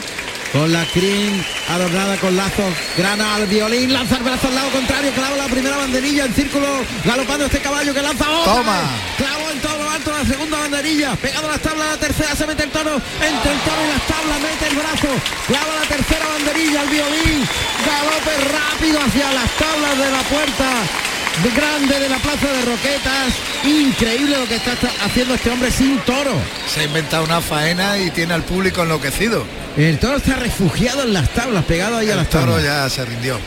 [0.51, 5.11] Con la crin adornada con lazos, grana al violín, lanza el brazo al lado contrario,
[5.11, 6.65] clava la primera banderilla en círculo,
[7.05, 8.53] galopando este caballo que lanza otra.
[8.55, 8.81] Toma.
[9.15, 12.47] Clavó en todo lo alto la segunda banderilla, pegado a las tablas la tercera, se
[12.47, 15.09] mete el toro, entre el toro y las tablas, mete el brazo,
[15.45, 17.47] clava la tercera banderilla al violín,
[17.85, 21.08] galope rápido hacia las tablas de la puerta
[21.55, 23.33] grande de la plaza de Roquetas.
[23.65, 24.73] Increíble lo que está
[25.03, 26.31] haciendo este hombre sin toro.
[26.73, 29.45] Se ha inventado una faena y tiene al público enloquecido.
[29.77, 32.63] El toro está refugiado en las tablas, pegado ahí a El las toro tablas.
[32.63, 33.39] ya se rindió.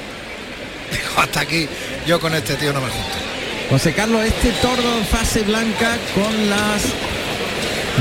[0.90, 1.68] Dijo, hasta aquí,
[2.06, 3.08] yo con este tío no me junto.
[3.70, 6.82] José Carlos, este toro en fase blanca con las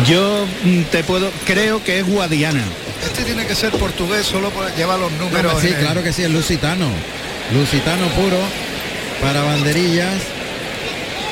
[0.07, 2.63] Yo mm, te puedo, creo que es Guadiana.
[3.05, 5.59] Este tiene que ser portugués solo por llevar los números.
[5.61, 6.87] sí, en el- claro que sí, es lusitano.
[7.53, 8.37] Lusitano puro
[9.21, 10.21] para banderillas.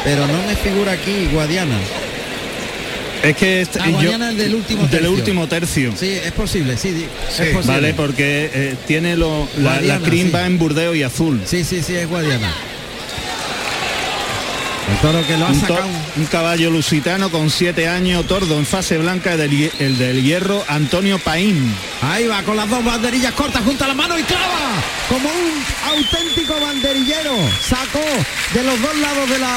[0.04, 1.78] Pero no me figura aquí Guadiana.
[3.23, 5.12] Es que este- Ah, Guadiana es del último del tercio.
[5.12, 5.93] último tercio.
[5.99, 7.06] Sí, es posible, sí,
[7.38, 7.62] es posible.
[7.65, 10.32] Vale, porque eh, tiene lo, la, la Guadiana, crin sí.
[10.32, 11.41] va en burdeo y azul.
[11.45, 12.49] Sí, sí, sí, es Guadiana.
[14.91, 15.88] El toro que lo ha Un, to- sacado.
[16.17, 21.19] un caballo lusitano con siete años, tordo en fase blanca, del el del hierro Antonio
[21.19, 21.73] Paín.
[22.02, 24.71] Ahí va con las dos banderillas cortas junto a la mano y clava
[25.08, 27.34] como un auténtico banderillero.
[27.67, 28.02] Sacó
[28.54, 29.56] de los dos lados de la,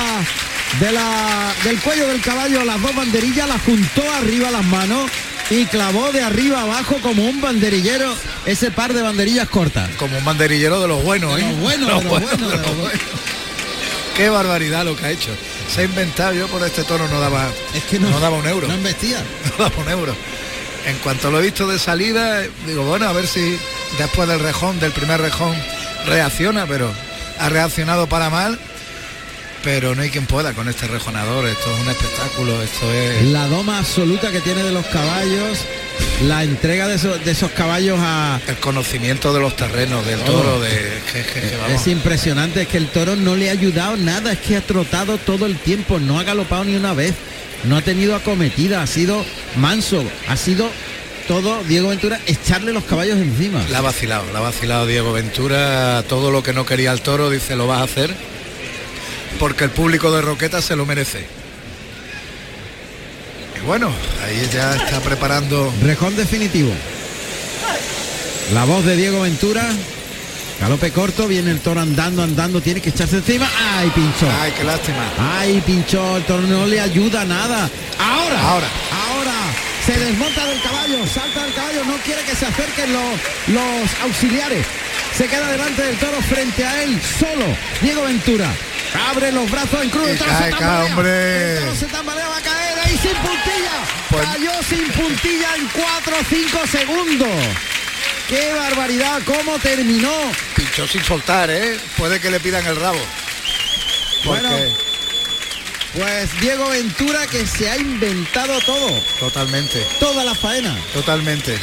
[0.80, 5.10] de la, del cuello del caballo las dos banderillas, las juntó arriba las manos
[5.50, 8.14] y clavó de arriba abajo como un banderillero
[8.46, 9.88] ese par de banderillas cortas.
[9.98, 11.48] Como un banderillero de los buenos, De ¿eh?
[11.48, 13.00] los buenos, de los buenos, de los buenos.
[14.16, 15.30] Qué barbaridad lo que ha hecho.
[15.72, 18.46] se ha inventado yo por este toro no daba Es que no, no, daba un
[18.46, 18.68] euro.
[18.68, 19.18] no investiga.
[19.58, 20.14] no daba un euro.
[20.86, 23.56] En cuanto lo he visto de salida digo bueno a ver si
[23.98, 25.54] después del rejón del primer rejón
[26.06, 26.92] reacciona pero
[27.38, 28.58] ha reaccionado para mal.
[29.64, 31.46] Pero no hay quien pueda con este rejonador.
[31.46, 35.58] Esto es un espectáculo esto es La doma absoluta que tiene de los caballos,
[36.26, 38.40] la entrega de esos, de esos caballos a...
[38.46, 40.68] el conocimiento de los terrenos del toro de
[41.12, 41.80] que- que- que vamos.
[41.80, 45.18] Es impresionante, es que el toro no le ha ayudado nada, es que ha trotado
[45.18, 47.14] todo el tiempo, no ha galopado ni una vez,
[47.64, 49.24] no ha tenido acometida, ha sido
[49.56, 50.70] manso, ha sido
[51.28, 53.64] todo, Diego Ventura, echarle los caballos encima.
[53.70, 56.02] La ha vacilado, la ha vacilado Diego Ventura.
[56.08, 58.12] Todo lo que no quería el toro dice lo vas a hacer
[59.38, 61.24] porque el público de Roqueta se lo merece.
[63.66, 63.92] Bueno,
[64.24, 65.72] ahí ya está preparando.
[65.82, 66.72] Rejón definitivo.
[68.52, 69.62] La voz de Diego Ventura.
[70.60, 73.48] Galope corto, viene el toro andando, andando, tiene que echarse encima.
[73.76, 74.28] ¡Ay, pinchó!
[74.40, 74.98] Ay, qué lástima.
[75.18, 76.16] ¡Ay, pinchó!
[76.18, 77.68] El toro no le ayuda nada.
[77.98, 78.40] ¡Ahora!
[78.40, 78.66] Ahora.
[79.08, 79.32] ¡Ahora!
[79.86, 84.64] Se desmonta del caballo, salta del caballo, no quiere que se acerquen los, los auxiliares.
[85.16, 87.44] Se queda delante del toro frente a él, solo.
[87.80, 88.48] Diego Ventura.
[89.10, 90.06] Abre los brazos en cruz.
[90.06, 90.94] El Y toro cae, se cae, tambalea.
[90.94, 91.52] hombre.
[91.54, 92.61] El toro se tambalea, va a caer
[92.98, 93.84] sin puntilla.
[94.10, 97.28] Pues- Cayó sin puntilla en 4 o 5 segundos.
[98.28, 99.20] ¡Qué barbaridad!
[99.26, 100.12] ¿Cómo terminó?
[100.56, 101.78] Pinchó sin soltar, ¿eh?
[101.96, 103.00] Puede que le pidan el rabo.
[104.24, 104.74] Porque Bueno.
[105.94, 108.88] Pues Diego Ventura que se ha inventado todo,
[109.20, 111.58] totalmente, toda la faena, totalmente.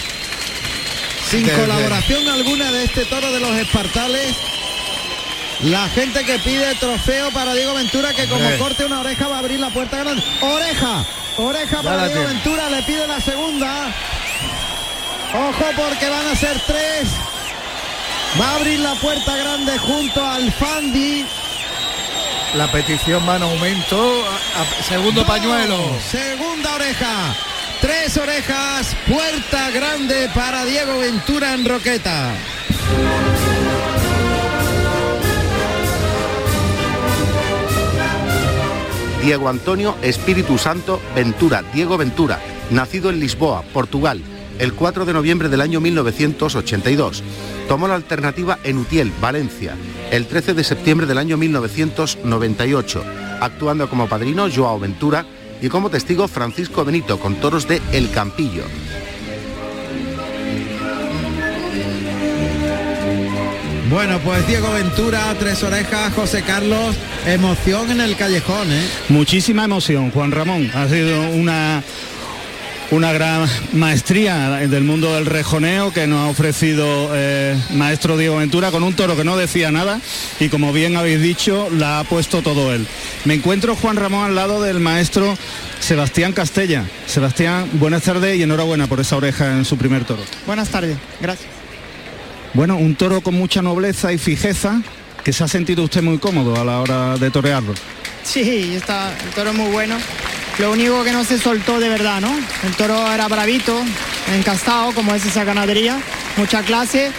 [1.31, 4.35] sin Desde- colaboración alguna de este toro de los espartales.
[5.61, 8.57] La gente que pide trofeo para Diego Ventura que como Hombre.
[8.59, 10.23] corte una oreja va a abrir la puerta grande.
[10.41, 11.05] Oreja,
[11.43, 12.23] oreja para Diego.
[12.25, 13.87] Ventura, le pide la segunda.
[15.33, 17.09] Ojo porque van a ser tres.
[18.39, 21.25] Va a abrir la puerta grande junto al Fandi.
[22.55, 24.23] La petición va en aumento.
[24.27, 25.95] A- a- segundo Dos, pañuelo.
[26.09, 27.35] Segunda oreja.
[27.81, 28.95] Tres orejas.
[29.07, 32.31] Puerta grande para Diego Ventura en Roqueta.
[39.21, 42.39] Diego Antonio Espíritu Santo Ventura, Diego Ventura,
[42.71, 44.21] nacido en Lisboa, Portugal,
[44.59, 47.23] el 4 de noviembre del año 1982.
[47.67, 49.75] Tomó la alternativa en Utiel, Valencia,
[50.11, 53.03] el 13 de septiembre del año 1998,
[53.41, 55.25] actuando como padrino Joao Ventura
[55.61, 58.63] y como testigo Francisco Benito con toros de El Campillo.
[63.89, 68.87] Bueno, pues Diego Ventura, tres orejas, José Carlos, emoción en el callejón, ¿eh?
[69.09, 70.69] Muchísima emoción, Juan Ramón.
[70.75, 71.81] Ha sido una
[72.91, 78.71] una gran maestría del mundo del rejoneo que nos ha ofrecido eh, maestro Diego Ventura
[78.71, 80.01] con un toro que no decía nada
[80.39, 82.87] y como bien habéis dicho la ha puesto todo él.
[83.25, 85.37] Me encuentro Juan Ramón al lado del maestro
[85.79, 86.85] Sebastián Castella.
[87.05, 90.23] Sebastián, buenas tardes y enhorabuena por esa oreja en su primer toro.
[90.47, 91.58] Buenas tardes, gracias.
[92.53, 94.81] Bueno, un toro con mucha nobleza y fijeza
[95.23, 97.73] que se ha sentido usted muy cómodo a la hora de torearlo.
[98.23, 99.95] Sí, está, el toro muy bueno.
[100.57, 102.31] Lo único que no se soltó de verdad, ¿no?
[102.63, 103.79] El toro era bravito,
[104.35, 105.97] encastado, como es esa ganadería,
[106.37, 107.11] mucha clase,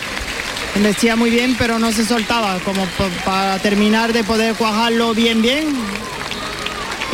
[0.83, 5.40] vestía muy bien, pero no se soltaba, como pa- para terminar de poder cuajarlo bien,
[5.40, 5.69] bien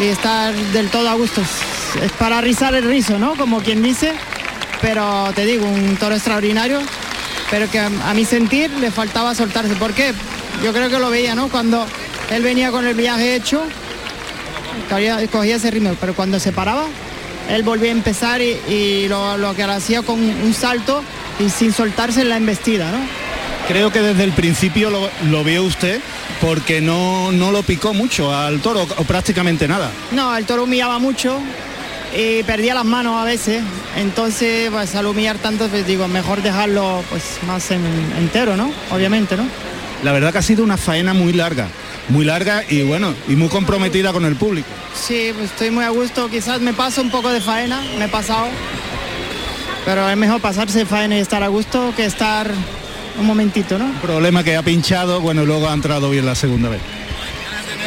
[0.01, 1.43] y estar del todo a gusto.
[2.03, 3.35] Es para rizar el rizo, ¿no?
[3.37, 4.13] Como quien dice,
[4.81, 6.81] pero te digo, un toro extraordinario,
[7.51, 9.75] pero que a, a mi sentir le faltaba soltarse.
[9.75, 10.13] ¿Por qué?
[10.65, 11.49] Yo creo que lo veía, ¿no?
[11.49, 11.87] Cuando
[12.31, 13.63] él venía con el viaje hecho,
[14.91, 16.85] cogía, cogía ese ritmo, pero cuando se paraba,
[17.51, 21.03] él volvía a empezar y, y lo, lo que hacía con un salto
[21.39, 22.99] y sin soltarse en la embestida, ¿no?
[23.69, 26.01] Creo que desde el principio lo, lo vio usted
[26.41, 29.91] porque no, no lo picó mucho al toro o prácticamente nada.
[30.13, 31.41] No, el toro humillaba mucho
[32.17, 33.63] y perdía las manos a veces.
[33.97, 37.85] Entonces, pues al humillar tanto, pues digo, mejor dejarlo pues más en-
[38.19, 38.73] entero, ¿no?
[38.91, 39.45] Obviamente, ¿no?
[40.03, 41.69] La verdad que ha sido una faena muy larga,
[42.09, 44.69] muy larga y bueno, y muy comprometida con el público.
[44.95, 46.29] Sí, pues estoy muy a gusto.
[46.29, 48.47] Quizás me paso un poco de faena, me he pasado.
[49.85, 52.51] Pero es mejor pasarse de faena y estar a gusto que estar
[53.19, 53.91] un momentito, ¿no?
[54.03, 56.81] Problema que ha pinchado, bueno, y luego ha entrado bien la segunda vez.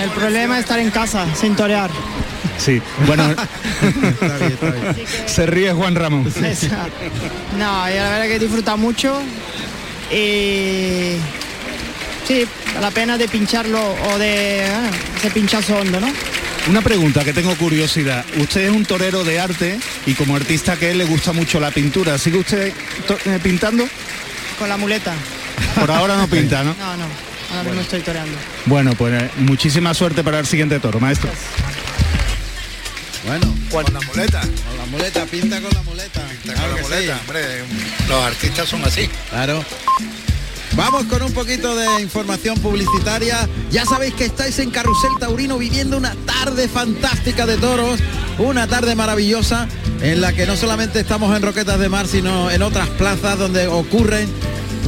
[0.02, 1.89] El problema es estar en casa, sin torear.
[2.60, 3.24] Sí, bueno,
[5.26, 6.32] se ríe Juan Ramón.
[7.58, 9.22] No, y la verdad que he disfrutado mucho.
[10.12, 11.15] Y
[12.28, 12.45] sí,
[12.82, 16.08] la pena de pincharlo o de ah, ese pinchazo hondo, ¿no?
[16.67, 18.26] Una pregunta que tengo curiosidad.
[18.38, 21.72] Usted es un torero de arte y como artista que él le gusta mucho la
[21.72, 22.17] pintura.
[22.17, 22.74] ¿Sigue usted
[23.26, 23.88] eh, pintando?
[24.58, 25.13] Con la muleta.
[25.80, 26.76] Por ahora no pinta, ¿no?
[26.76, 27.06] No, no.
[27.52, 28.38] Ahora mismo estoy toreando.
[28.65, 31.32] Bueno, pues eh, muchísima suerte para el siguiente toro, maestro.
[33.25, 34.41] Bueno, con la muleta.
[34.41, 36.21] Con la muleta, pinta con la muleta.
[36.43, 37.41] Pinta con la muleta, hombre.
[38.08, 39.10] Los artistas son así.
[39.29, 39.63] Claro.
[40.73, 43.49] Vamos con un poquito de información publicitaria.
[43.69, 47.99] Ya sabéis que estáis en Carrusel Taurino viviendo una tarde fantástica de toros,
[48.38, 49.67] una tarde maravillosa
[50.01, 53.67] en la que no solamente estamos en Roquetas de Mar, sino en otras plazas donde
[53.67, 54.29] ocurren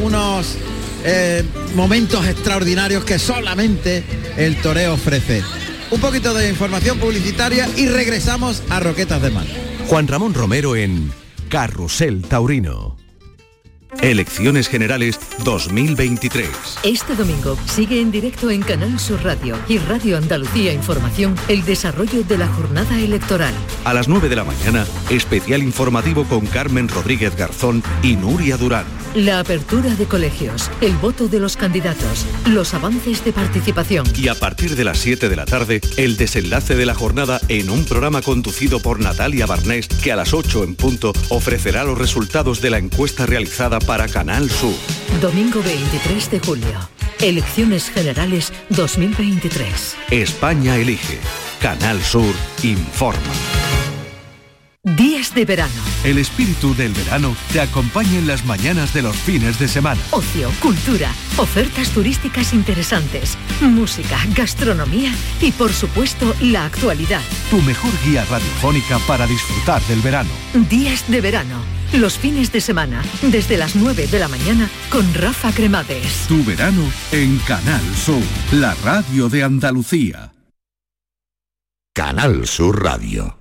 [0.02, 0.56] unos
[1.04, 1.44] eh,
[1.76, 4.04] momentos extraordinarios que solamente
[4.38, 5.44] el toreo ofrece.
[5.92, 9.46] Un poquito de información publicitaria y regresamos a Roquetas de Mar.
[9.88, 11.12] Juan Ramón Romero en
[11.50, 12.96] Carrusel Taurino.
[14.02, 16.48] Elecciones Generales 2023.
[16.84, 22.24] Este domingo sigue en directo en Canal Sur Radio y Radio Andalucía Información el desarrollo
[22.24, 23.54] de la jornada electoral.
[23.84, 29.01] A las 9 de la mañana, especial informativo con Carmen Rodríguez Garzón y Nuria Durán.
[29.16, 34.06] La apertura de colegios, el voto de los candidatos, los avances de participación.
[34.16, 37.70] Y a partir de las 7 de la tarde, el desenlace de la jornada en
[37.70, 42.62] un programa conducido por Natalia Barnés que a las 8 en punto ofrecerá los resultados
[42.62, 44.76] de la encuesta realizada para Canal Sur.
[45.20, 46.90] Domingo 23 de julio.
[47.20, 49.96] Elecciones Generales 2023.
[50.10, 51.20] España elige.
[51.60, 53.61] Canal Sur informa.
[54.84, 55.80] Días de verano.
[56.04, 60.02] El espíritu del verano te acompaña en las mañanas de los fines de semana.
[60.10, 67.22] Ocio, cultura, ofertas turísticas interesantes, música, gastronomía y por supuesto la actualidad.
[67.52, 70.32] Tu mejor guía radiofónica para disfrutar del verano.
[70.68, 71.62] Días de verano.
[71.94, 76.26] Los fines de semana, desde las 9 de la mañana, con Rafa Cremades.
[76.28, 80.34] Tu verano en Canal Sur, la radio de Andalucía.
[81.94, 83.41] Canal Sur Radio.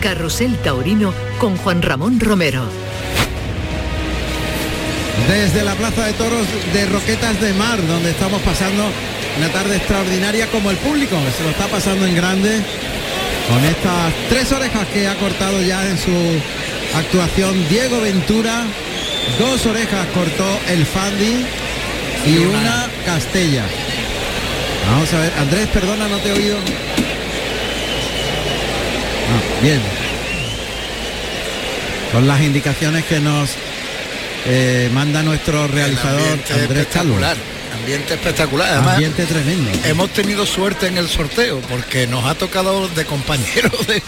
[0.00, 2.64] Carrusel Taurino con Juan Ramón Romero.
[5.28, 8.84] Desde la Plaza de Toros de Roquetas de Mar, donde estamos pasando
[9.38, 12.60] una tarde extraordinaria como el público, que se lo está pasando en grande,
[13.48, 16.10] con estas tres orejas que ha cortado ya en su
[16.96, 18.64] actuación Diego Ventura,
[19.38, 21.44] dos orejas cortó el Fandi
[22.26, 23.64] y una Castella.
[24.90, 26.56] Vamos a ver, Andrés, perdona, no te he oído.
[29.30, 29.80] Ah, bien.
[32.12, 33.50] Con las indicaciones que nos
[34.46, 37.14] eh, manda nuestro realizador Ambiente Andrés Calvo.
[37.14, 37.36] espectacular.
[37.78, 38.68] Ambiente espectacular.
[38.72, 39.70] Además, Ambiente tremendo.
[39.84, 44.02] hemos tenido suerte en el sorteo porque nos ha tocado de compañero de,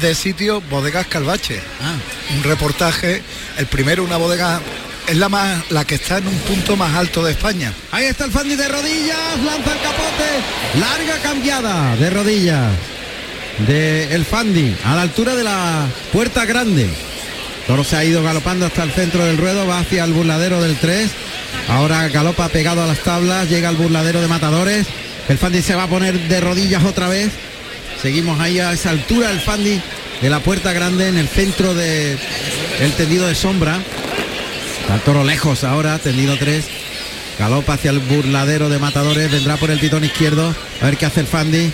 [0.00, 1.60] de sitio Bodegas Calvache.
[1.82, 1.94] Ah.
[2.36, 3.22] Un reportaje,
[3.58, 4.60] el primero una bodega
[5.08, 7.72] es la más la que está en un punto más alto de España.
[7.90, 12.70] Ahí está el Fandi de rodillas, lanza el capote, larga cambiada de rodillas
[13.66, 16.88] de el Fandi a la altura de la puerta grande.
[17.66, 20.76] Toro se ha ido galopando hasta el centro del ruedo, va hacia el burladero del
[20.76, 21.10] 3.
[21.68, 24.86] Ahora galopa pegado a las tablas, llega al burladero de matadores.
[25.28, 27.30] El Fandi se va a poner de rodillas otra vez.
[28.00, 29.80] Seguimos ahí a esa altura el Fandi
[30.22, 32.16] de la puerta grande en el centro de
[32.80, 33.78] el tendido de sombra.
[34.80, 36.64] Está toro lejos ahora, tendido 3.
[37.38, 40.54] Galopa hacia el burladero de matadores, vendrá por el titón izquierdo.
[40.80, 41.70] A ver qué hace el Fandi.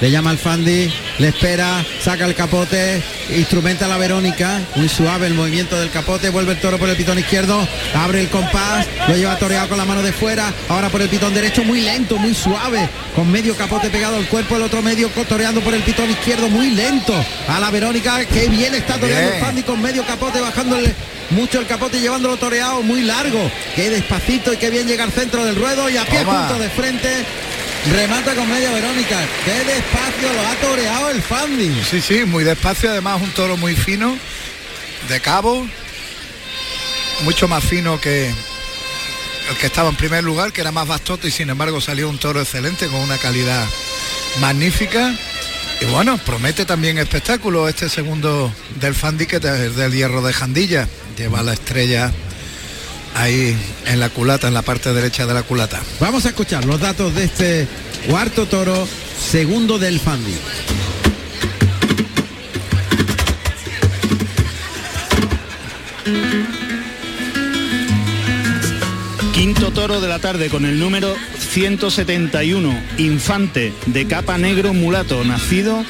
[0.00, 5.34] Le llama al Fandi, le espera, saca el capote, instrumenta la Verónica, muy suave el
[5.34, 9.38] movimiento del capote, vuelve el toro por el pitón izquierdo, abre el compás, lo lleva
[9.38, 12.88] toreado con la mano de fuera, ahora por el pitón derecho, muy lento, muy suave,
[13.14, 16.70] con medio capote pegado al cuerpo, el otro medio toreando por el pitón izquierdo, muy
[16.70, 17.14] lento,
[17.48, 19.44] a la Verónica, que bien está toreando el Bien.
[19.44, 20.94] Fandi con medio capote, bajándole
[21.30, 25.12] mucho el capote y llevándolo toreado muy largo, que despacito y que bien llega al
[25.12, 26.46] centro del ruedo y a pie Toma.
[26.46, 27.08] junto de frente.
[27.90, 29.18] Remata con media Verónica.
[29.44, 31.82] Qué despacio lo ha toreado el Fandi.
[31.88, 34.16] Sí, sí, muy despacio, además un toro muy fino,
[35.08, 35.66] de cabo,
[37.24, 38.28] mucho más fino que
[39.50, 42.18] el que estaba en primer lugar, que era más bastote y sin embargo salió un
[42.18, 43.66] toro excelente con una calidad
[44.40, 45.14] magnífica.
[45.82, 50.88] Y bueno, promete también espectáculo este segundo del Fandi que es del hierro de Jandilla.
[51.18, 52.10] Lleva la estrella
[53.14, 53.56] ahí
[53.86, 55.80] en la culata, en la parte derecha de la culata.
[56.00, 57.68] Vamos a escuchar los datos de este
[58.08, 58.86] cuarto toro,
[59.18, 60.34] segundo del Fandi.
[69.32, 75.84] Quinto toro de la tarde con el número 171, Infante de capa negro mulato, nacido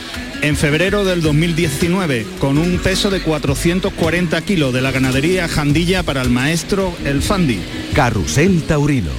[0.44, 6.20] en febrero del 2019, con un peso de 440 kilos de la ganadería Jandilla para
[6.20, 7.58] el maestro El Fandi.
[7.94, 9.10] Carrusel Taurino.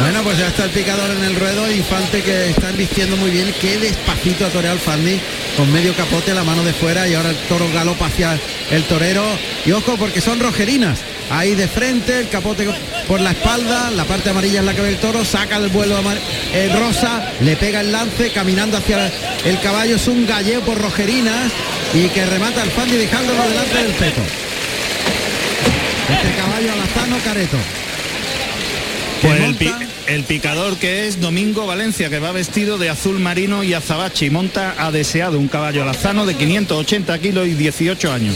[0.00, 3.54] Bueno, pues ya está el picador en el ruedo, Infante que está vistiendo muy bien,
[3.58, 5.18] qué despacito a torear Fandi,
[5.56, 8.38] con medio capote, la mano de fuera y ahora el toro galopa hacia
[8.70, 9.24] el torero.
[9.64, 10.98] Y ojo porque son rojerinas,
[11.30, 12.66] ahí de frente, el capote
[13.06, 15.98] por la espalda, la parte amarilla es la que ve el toro, saca el vuelo
[16.52, 19.10] el rosa, le pega el lance, caminando hacia
[19.44, 21.52] el caballo, es un galleo por rojerinas
[21.94, 24.20] y que remata el Fandi dejándolo delante del peto.
[26.08, 27.56] Este caballo alazano careto.
[29.22, 29.72] Pues el, pi-
[30.08, 34.30] el picador que es Domingo Valencia, que va vestido de azul marino y azabache y
[34.30, 38.34] monta a deseado un caballo alazano de 580 kilos y 18 años.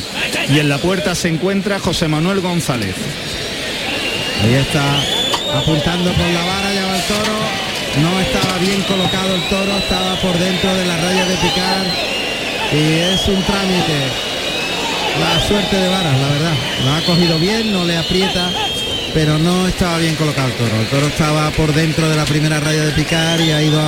[0.49, 2.95] Y en la puerta se encuentra José Manuel González.
[4.45, 4.85] Ahí está
[5.59, 7.37] apuntando por la vara, ya va el toro.
[8.03, 11.87] No estaba bien colocado el toro, estaba por dentro de la raya de picar.
[12.73, 13.99] Y es un trámite.
[15.19, 16.55] La suerte de varas, la verdad.
[16.85, 18.51] Lo ha cogido bien, no le aprieta,
[19.17, 20.79] pero no estaba bien colocado el toro.
[20.79, 23.81] El toro estaba por dentro de la primera raya de picar y ha ido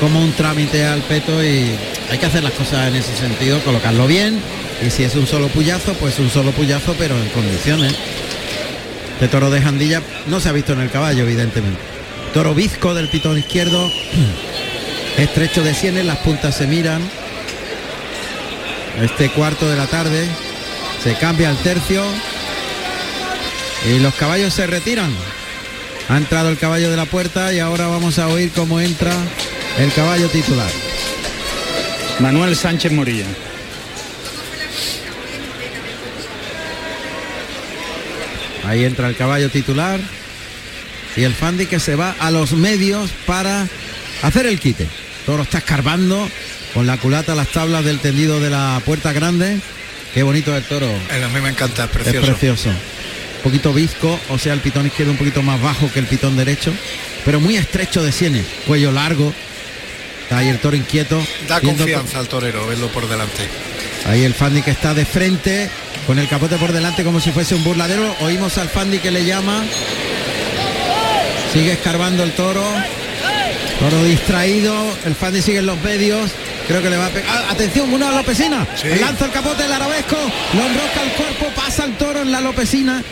[0.00, 1.76] como un trámite al peto y
[2.10, 4.40] hay que hacer las cosas en ese sentido, colocarlo bien.
[4.80, 7.94] Y si es un solo puyazo, pues un solo puyazo, pero en condiciones.
[9.12, 11.78] Este toro de Jandilla no se ha visto en el caballo, evidentemente.
[12.32, 13.92] Toro bizco del pitón izquierdo,
[15.18, 17.02] estrecho de sienes, las puntas se miran.
[19.02, 20.26] Este cuarto de la tarde
[21.04, 22.02] se cambia el tercio
[23.88, 25.12] y los caballos se retiran.
[26.08, 29.12] Ha entrado el caballo de la puerta y ahora vamos a oír cómo entra
[29.78, 30.70] el caballo titular.
[32.20, 33.26] Manuel Sánchez Morilla.
[38.64, 40.00] Ahí entra el caballo titular
[41.16, 43.66] y el Fandi que se va a los medios para
[44.22, 44.86] hacer el quite.
[45.26, 46.28] Toro está escarbando
[46.74, 49.58] con la culata las tablas del tendido de la puerta grande.
[50.14, 50.86] Qué bonito el toro.
[50.86, 52.18] A mí me encanta, es precioso.
[52.18, 52.70] Es precioso.
[53.42, 56.36] Un poquito bizco, o sea, el pitón izquierdo un poquito más bajo que el pitón
[56.36, 56.72] derecho,
[57.24, 59.34] pero muy estrecho de sienes, cuello largo.
[60.22, 61.20] Está ahí el toro inquieto.
[61.48, 63.42] Da confianza al torero, verlo por delante.
[64.06, 65.68] Ahí el Fandi que está de frente,
[66.06, 68.14] con el capote por delante como si fuese un burladero.
[68.20, 69.64] Oímos al Fandi que le llama.
[71.52, 72.64] Sigue escarbando el toro.
[73.80, 74.72] Toro distraído.
[75.04, 76.30] El Fandi sigue en los medios.
[76.68, 77.28] Creo que le va a pegar.
[77.28, 77.50] ¡Ah!
[77.50, 78.66] Atención, una lopesina.
[79.00, 80.16] Lanza el capote el arabesco.
[80.54, 81.46] Lo enrosca el cuerpo.
[81.60, 83.02] Pasa el toro en la lopesina.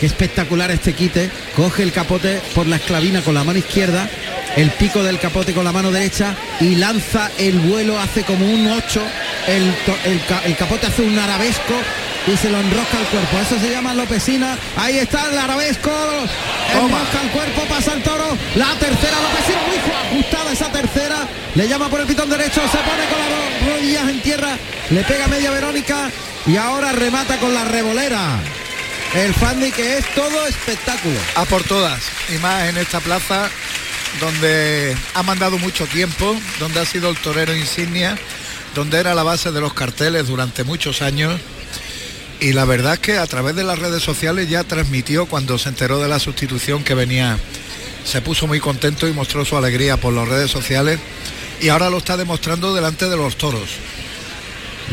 [0.00, 1.30] Qué espectacular este quite.
[1.54, 4.08] Coge el capote por la esclavina con la mano izquierda.
[4.56, 8.66] El pico del capote con la mano derecha y lanza el vuelo, hace como un
[8.66, 9.00] 8,
[9.46, 9.62] el,
[10.10, 11.74] el ca- el capote hace un arabesco
[12.26, 13.38] y se lo enrosca al cuerpo.
[13.40, 14.58] Eso se llama lopesina.
[14.76, 15.90] Ahí está el arabesco,
[16.72, 18.24] enrosca el cuerpo, pasa el toro.
[18.56, 21.28] La tercera lopesina, muy ju- ajustada esa tercera.
[21.54, 24.56] Le llama por el pitón derecho, se pone con las ro- rodillas en tierra,
[24.90, 26.10] le pega media Verónica
[26.46, 28.40] y ahora remata con la revolera.
[29.14, 31.18] El Fandi que es todo espectáculo.
[31.34, 32.00] A por todas,
[32.32, 33.50] y más en esta plaza
[34.20, 38.16] donde ha mandado mucho tiempo, donde ha sido el torero insignia,
[38.74, 41.40] donde era la base de los carteles durante muchos años.
[42.38, 45.70] Y la verdad es que a través de las redes sociales ya transmitió cuando se
[45.70, 47.36] enteró de la sustitución que venía,
[48.04, 51.00] se puso muy contento y mostró su alegría por las redes sociales
[51.60, 53.70] y ahora lo está demostrando delante de los toros.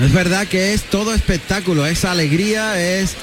[0.02, 3.16] Es verdad que es todo espectáculo, es alegría, es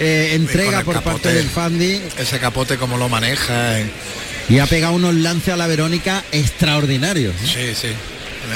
[0.00, 1.12] eh, entrega por capote.
[1.12, 3.80] parte del Fandi Ese capote como lo maneja.
[3.80, 3.86] eh.
[4.48, 7.34] y ha pegado unos lances a la Verónica extraordinarios.
[7.42, 7.74] ¿eh?
[7.74, 7.94] Sí, sí.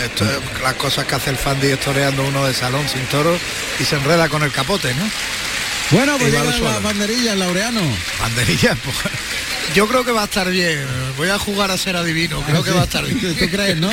[0.05, 0.25] Esto
[0.63, 3.37] las cosas que hace el Fandi es toreando uno de salón sin toro
[3.81, 5.11] y se enreda con el capote, ¿no?
[5.91, 7.81] Bueno, pues llegan las banderillas, Laureano.
[8.21, 8.97] Banderilla, pues,
[9.75, 10.87] yo creo que va a estar bien.
[11.17, 13.35] Voy a jugar a ser adivino, creo que va a estar bien.
[13.37, 13.91] ¿Tú crees, no?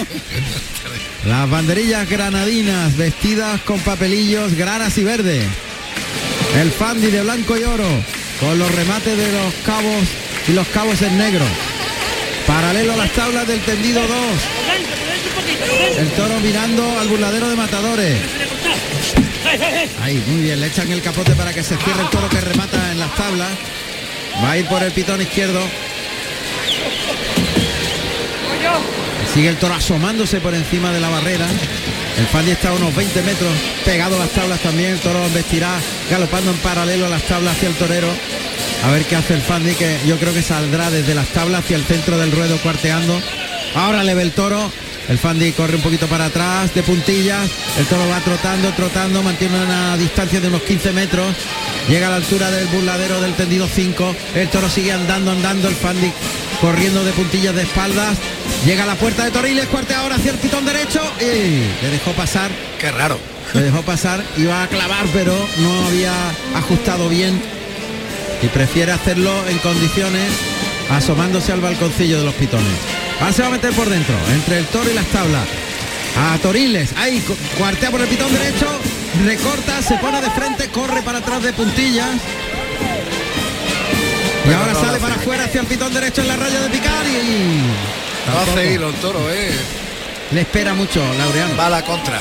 [1.25, 5.41] Las banderillas granadinas vestidas con papelillos granas y verde.
[6.57, 7.87] El Fandi de blanco y oro
[8.39, 10.07] con los remates de los cabos
[10.47, 11.45] y los cabos en negro.
[12.47, 14.09] Paralelo a las tablas del tendido 2.
[15.99, 18.17] El toro mirando al burladero de matadores.
[20.01, 22.91] Ahí, muy bien, le echan el capote para que se cierre el toro que remata
[22.91, 23.49] en las tablas.
[24.43, 25.61] Va a ir por el pitón izquierdo.
[29.37, 31.45] Sigue el toro asomándose por encima de la barrera.
[32.17, 33.51] El Fandi está a unos 20 metros
[33.85, 34.93] pegado a las tablas también.
[34.93, 35.69] El toro vestirá
[36.09, 38.07] galopando en paralelo a las tablas hacia el torero.
[38.83, 41.75] A ver qué hace el Fandi, que yo creo que saldrá desde las tablas hacia
[41.75, 43.21] el centro del ruedo cuarteando.
[43.75, 44.71] Ahora le ve el toro.
[45.07, 47.47] El Fandi corre un poquito para atrás, de puntillas.
[47.77, 51.27] El toro va trotando, trotando, mantiene una distancia de unos 15 metros.
[51.87, 54.15] Llega a la altura del burladero del tendido 5.
[54.33, 55.67] El toro sigue andando, andando.
[55.67, 56.11] El Fandi
[56.61, 58.17] corriendo de puntillas de espaldas.
[58.65, 62.11] Llega a la puerta de Toriles, cuarte ahora hacia el pitón derecho y le dejó
[62.11, 62.51] pasar.
[62.79, 63.19] Qué raro.
[63.53, 66.13] Le dejó pasar, iba a clavar, pero no había
[66.55, 67.41] ajustado bien
[68.41, 70.29] y prefiere hacerlo en condiciones
[70.89, 72.77] asomándose al balconcillo de los pitones.
[73.19, 75.47] Ahora se va a meter por dentro, entre el toro y las tablas.
[76.17, 77.23] A Toriles, ahí
[77.57, 78.67] cuartea por el pitón derecho,
[79.23, 82.09] recorta, se pone de frente, corre para atrás de puntillas.
[84.49, 87.61] Y ahora sale para afuera hacia el pitón derecho en la raya de picar y...
[88.51, 89.51] Hace hilo el toro, eh.
[90.31, 91.55] Le espera mucho, Laureano.
[91.55, 92.19] Va a la contra.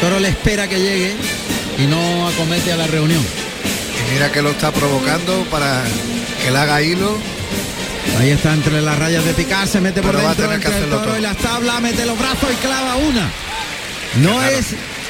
[0.00, 1.14] Toro le espera que llegue
[1.78, 3.22] y no acomete a la reunión.
[3.22, 5.82] Y mira que lo está provocando para
[6.42, 7.18] que le haga hilo.
[8.20, 10.66] Ahí está entre las rayas de picar, se mete por Pero va a dentro que
[10.66, 11.18] entre el toro todo.
[11.18, 13.30] y las tablas, mete los brazos y clava una.
[14.22, 14.66] No es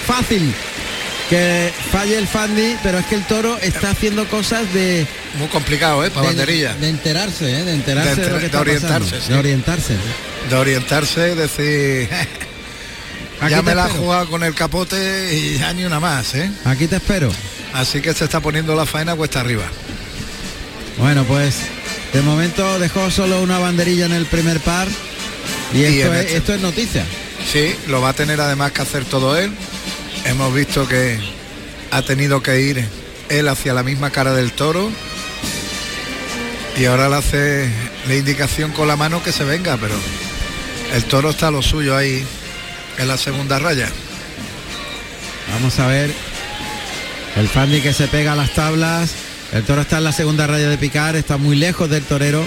[0.06, 0.54] fácil
[1.28, 5.06] que falle el Fandi, pero es que el toro está haciendo cosas de,
[5.38, 6.10] Muy complicado, ¿eh?
[6.10, 6.74] Para de, banderilla.
[6.74, 7.64] de enterarse, ¿eh?
[7.64, 8.60] de enterarse De de, lo enter- que de está
[8.96, 9.32] orientarse, sí.
[9.32, 9.94] de orientarse.
[10.50, 12.08] De orientarse, decir...
[13.40, 14.02] Aquí ya me la espero.
[14.04, 16.50] jugado con el capote y ya ni una más, ¿eh?
[16.64, 17.30] Aquí te espero.
[17.72, 19.64] Así que se está poniendo la faena cuesta arriba.
[20.98, 21.56] Bueno, pues
[22.12, 24.86] de momento dejó solo una banderilla en el primer par
[25.74, 26.36] y, Y esto, es, este.
[26.36, 27.04] esto es noticia.
[27.52, 29.50] Sí, lo va a tener además que hacer todo él.
[30.24, 31.18] Hemos visto que
[31.90, 32.84] ha tenido que ir
[33.28, 34.90] él hacia la misma cara del toro.
[36.76, 37.70] Y ahora le hace
[38.08, 39.94] la indicación con la mano que se venga, pero
[40.92, 42.24] el toro está a lo suyo ahí
[42.98, 43.88] en la segunda raya.
[45.52, 46.12] Vamos a ver
[47.36, 49.12] el Fandi que se pega a las tablas.
[49.52, 52.44] El toro está en la segunda raya de picar, está muy lejos del torero,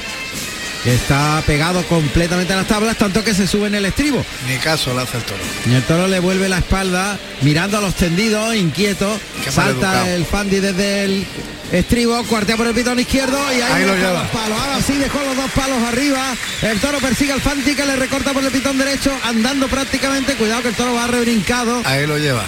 [0.87, 4.23] que está pegado completamente a las tablas, tanto que se sube en el estribo.
[4.47, 5.41] Ni caso le hace el toro.
[5.69, 9.19] Y el toro le vuelve la espalda, mirando a los tendidos, inquieto.
[9.43, 11.27] Qué Salta el Fandi desde el
[11.73, 14.13] estribo, cuartea por el pitón izquierdo y ahí, Ahí lo lleva.
[14.23, 14.57] los palos.
[14.61, 16.23] Ahora sí dejó los dos palos arriba.
[16.61, 20.35] El toro persigue al Fandi que le recorta por el pitón derecho, andando prácticamente.
[20.35, 21.81] Cuidado que el toro va rebrincado.
[21.83, 22.45] Ahí lo lleva.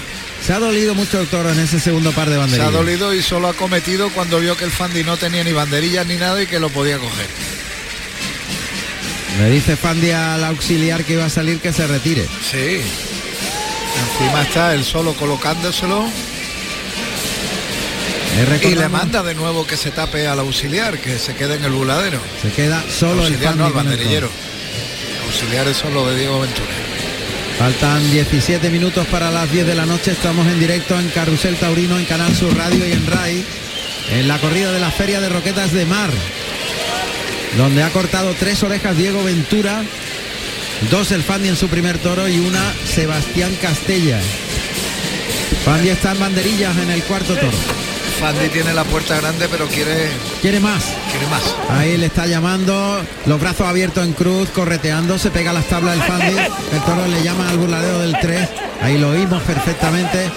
[0.48, 2.68] Se ha dolido mucho el toro en ese segundo par de Se banderillas.
[2.70, 6.08] ha dolido y solo ha cometido cuando vio que el Fandi no tenía ni banderillas
[6.08, 7.28] ni nada y que lo podía coger.
[9.38, 12.26] Le dice Fandi al auxiliar que iba a salir que se retire.
[12.50, 12.82] Sí.
[14.20, 16.06] Encima está él solo colocándoselo
[18.64, 21.72] y le manda de nuevo que se tape al auxiliar, que se quede en el
[21.72, 22.20] buladero.
[22.42, 24.28] Se queda solo el auxiliar Fandi no, el el banderillero.
[24.28, 25.26] toro.
[25.28, 26.70] Auxiliar es solo de Diego Ventura.
[27.58, 30.12] Faltan 17 minutos para las 10 de la noche.
[30.12, 33.44] Estamos en directo en Carrusel Taurino, en Canal Sur Radio y en RAI,
[34.12, 36.10] en la corrida de la Feria de Roquetas de Mar,
[37.58, 39.82] donde ha cortado tres orejas Diego Ventura,
[40.92, 44.20] dos el Fandi en su primer toro y una Sebastián Castella.
[45.66, 47.58] Fandi está en banderillas en el cuarto toro.
[48.20, 50.10] Fandi tiene la puerta grande pero quiere,
[50.42, 50.84] Quiere más.
[51.12, 51.42] quiere más.
[51.70, 55.96] Ahí le está llamando, los brazos abiertos en cruz, correteando, se pega a las tablas
[55.96, 56.36] del Fandi.
[56.38, 58.50] El toro le llama al burladero del 3.
[58.82, 60.30] Ahí lo oímos perfectamente.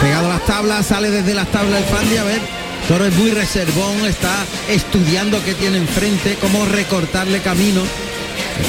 [0.00, 2.16] Pegado a las tablas, sale desde las tablas el Fandi.
[2.18, 2.40] A ver,
[2.88, 4.34] toro es muy reservón, está
[4.68, 7.82] estudiando qué tiene enfrente, cómo recortarle camino,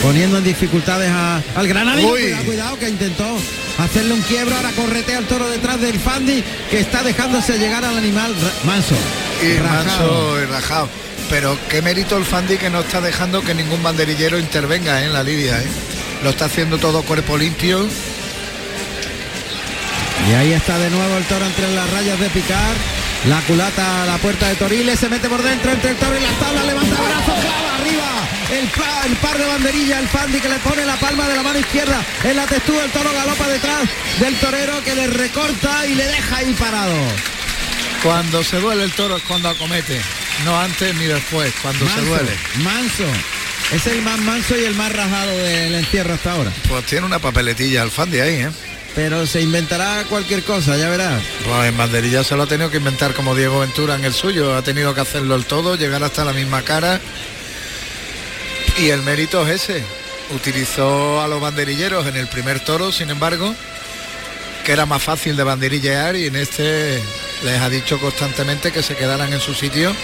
[0.03, 2.09] poniendo en dificultades a- al granadino.
[2.09, 3.37] Cuidado, cuidado, que intentó
[3.77, 4.55] hacerle un quiebro.
[4.55, 8.33] Ahora corretea el toro detrás del Fandi, que está dejándose llegar al animal
[8.65, 8.95] manso.
[9.41, 9.85] Y rajado.
[9.85, 10.89] manso y rajado.
[11.29, 15.05] Pero qué mérito el Fandi que no está dejando que ningún banderillero intervenga ¿eh?
[15.05, 15.59] en la lidia.
[15.61, 15.65] ¿eh?
[16.23, 17.87] Lo está haciendo todo cuerpo limpio.
[20.29, 22.75] Y ahí está de nuevo el toro entre las rayas de picar.
[23.27, 26.21] La culata a la puerta de Toriles, se mete por dentro entre el toro y
[26.21, 28.27] las tablas, levanta el brazo, clava arriba.
[28.51, 31.43] El, pa- el par de banderillas, el Fandi que le pone la palma de la
[31.43, 33.81] mano izquierda en la textura, el toro galopa detrás
[34.19, 36.95] del torero que le recorta y le deja ahí parado.
[38.01, 39.99] Cuando se duele el toro es cuando acomete.
[40.45, 42.31] No antes ni después, cuando se duele.
[42.63, 43.03] Manso.
[43.73, 46.51] Es el más manso y el más rajado del encierro hasta ahora.
[46.69, 48.49] Pues tiene una papeletilla el Fandi ahí, ¿eh?
[48.95, 51.21] Pero se inventará cualquier cosa, ya verás.
[51.45, 54.55] Pues en banderilla se lo ha tenido que inventar como Diego Ventura en el suyo.
[54.55, 56.99] Ha tenido que hacerlo el todo, llegar hasta la misma cara.
[58.77, 59.83] Y el mérito es ese.
[60.35, 63.55] Utilizó a los banderilleros en el primer toro, sin embargo,
[64.65, 67.01] que era más fácil de banderillear y en este
[67.43, 69.95] les ha dicho constantemente que se quedaran en su sitio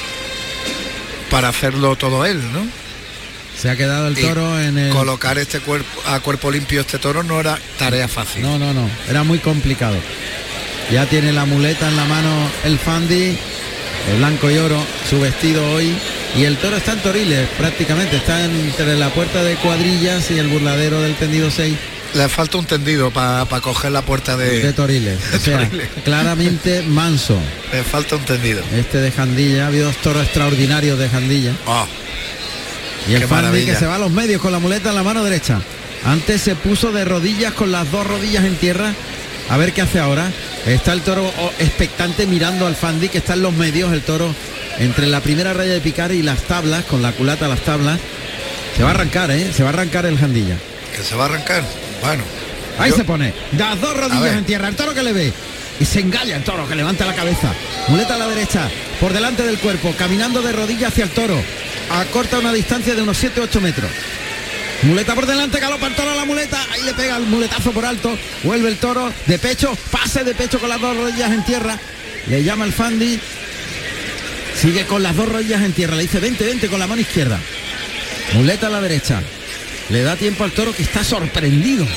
[1.29, 2.65] para hacerlo todo él, ¿no?
[3.59, 4.91] Se ha quedado el toro en el...
[4.91, 8.41] Colocar este cuerpo a cuerpo limpio este toro no era tarea fácil.
[8.41, 9.95] No, no, no, era muy complicado.
[10.91, 12.29] Ya tiene la muleta en la mano
[12.63, 13.37] el Fandi,
[14.11, 15.95] el blanco y oro, su vestido hoy.
[16.37, 20.47] Y el toro está en Toriles prácticamente, está entre la puerta de cuadrillas y el
[20.47, 21.75] burladero del tendido 6.
[22.13, 25.17] Le falta un tendido para coger la puerta de, de Toriles.
[25.33, 25.69] o sea,
[26.03, 27.37] claramente manso.
[27.71, 28.61] Le falta un tendido.
[28.73, 31.53] Este de Jandilla, ha habido dos toros extraordinarios de Jandilla.
[31.67, 31.85] Ah,
[33.07, 35.23] y el Fandi que se va a los medios con la muleta en la mano
[35.23, 35.61] derecha.
[36.05, 38.93] Antes se puso de rodillas con las dos rodillas en tierra.
[39.49, 40.31] A ver qué hace ahora.
[40.65, 43.91] Está el toro oh, expectante mirando al Fandi que está en los medios.
[43.93, 44.33] El toro
[44.79, 47.99] entre la primera raya de picar y las tablas, con la culata a las tablas.
[48.75, 49.51] Se va a arrancar, ¿eh?
[49.53, 50.57] Se va a arrancar el Jandilla.
[50.95, 51.63] Que se va a arrancar.
[52.01, 52.23] Bueno.
[52.77, 53.33] Ahí yo- se pone.
[53.57, 54.67] Las dos rodillas en tierra.
[54.67, 55.33] El toro que le ve.
[55.79, 57.53] Y se engalla el toro que levanta la cabeza.
[57.87, 58.69] Muleta a la derecha.
[58.99, 59.93] Por delante del cuerpo.
[59.97, 61.41] Caminando de rodillas hacia el toro.
[61.89, 63.91] Acorta una distancia de unos 7-8 metros.
[64.83, 67.85] Muleta por delante, galopa el toro a la muleta, ahí le pega el muletazo por
[67.85, 71.79] alto, vuelve el toro de pecho, pase de pecho con las dos rodillas en tierra,
[72.27, 73.19] le llama el Fandi,
[74.61, 77.39] sigue con las dos rodillas en tierra, le dice vente, vente con la mano izquierda.
[78.33, 79.23] Muleta a la derecha,
[79.89, 81.87] le da tiempo al toro que está sorprendido.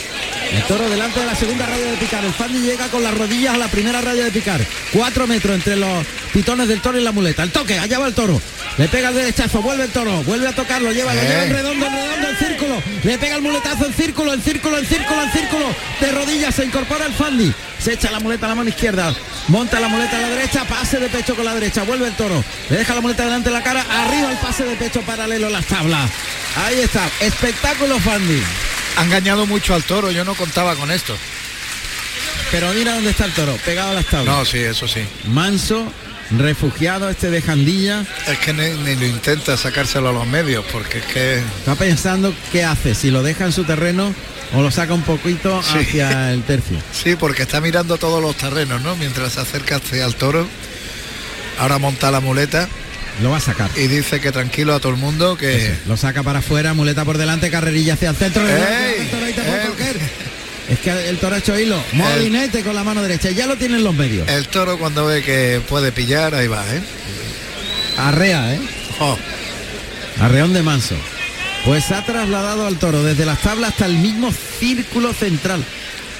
[0.52, 2.24] El toro delante de la segunda raya de picar.
[2.24, 4.60] El Fandi llega con las rodillas a la primera raya de picar.
[4.92, 7.42] Cuatro metros entre los pitones del toro y la muleta.
[7.42, 8.40] El toque, allá va el toro.
[8.78, 11.24] Le pega el derechazo, vuelve el toro, vuelve a tocarlo, lleva, lo Eh.
[11.28, 12.82] lleva en redondo, en redondo, en círculo.
[13.02, 15.66] Le pega el muletazo en círculo, en círculo, en círculo, en círculo.
[16.00, 17.52] De rodillas se incorpora el Fandi.
[17.78, 19.14] Se echa la muleta a la mano izquierda.
[19.48, 21.82] Monta la muleta a la derecha, pase de pecho con la derecha.
[21.84, 22.42] Vuelve el toro.
[22.70, 23.84] Le deja la muleta delante de la cara.
[23.90, 26.10] Arriba el pase de pecho paralelo a las tablas.
[26.64, 27.02] Ahí está.
[27.20, 28.42] Espectáculo Fandi.
[28.98, 31.16] Ha engañado mucho al toro, yo no contaba con esto.
[32.50, 34.34] Pero mira dónde está el toro, pegado a las tablas.
[34.36, 35.00] No, sí, eso sí.
[35.26, 35.92] Manso,
[36.36, 38.04] refugiado este de Jandilla.
[38.26, 42.34] Es que ni, ni lo intenta sacárselo a los medios, porque es que Está pensando
[42.50, 44.12] qué hace, si lo deja en su terreno
[44.54, 45.78] o lo saca un poquito Sí.
[45.78, 46.78] hacia el tercio.
[46.92, 48.96] sí, porque está mirando todos los terrenos, ¿no?
[48.96, 50.48] Mientras se acerca hacia el toro.
[51.60, 52.68] Ahora monta la muleta
[53.22, 53.70] Lo va a sacar.
[53.76, 57.18] y dice que tranquilo a todo el mundo que Lo saca para afuera, muleta por
[57.18, 58.42] delante, carrerilla hacia el centro.
[60.68, 61.82] Es que el toro ha hecho hilo.
[61.92, 63.30] Molinete con la mano derecha.
[63.30, 64.28] Ya lo tienen los medios.
[64.28, 66.82] el toro cuando ve que puede pillar, ahí va, ¿eh?
[67.96, 68.60] Arrea, ¿eh?
[69.00, 69.16] Oh,
[70.20, 70.94] Arreón de Manso.
[71.64, 75.64] Pues ha trasladado al toro desde las tablas hasta el mismo círculo central.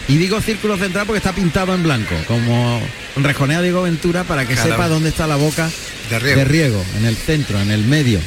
[0.09, 2.81] Y digo círculo central porque está pintado en blanco, como
[3.17, 5.71] rejonea Diego Ventura para que sepa dónde está la boca
[6.09, 6.85] De riego.
[6.97, 8.21] en el centro, en el medio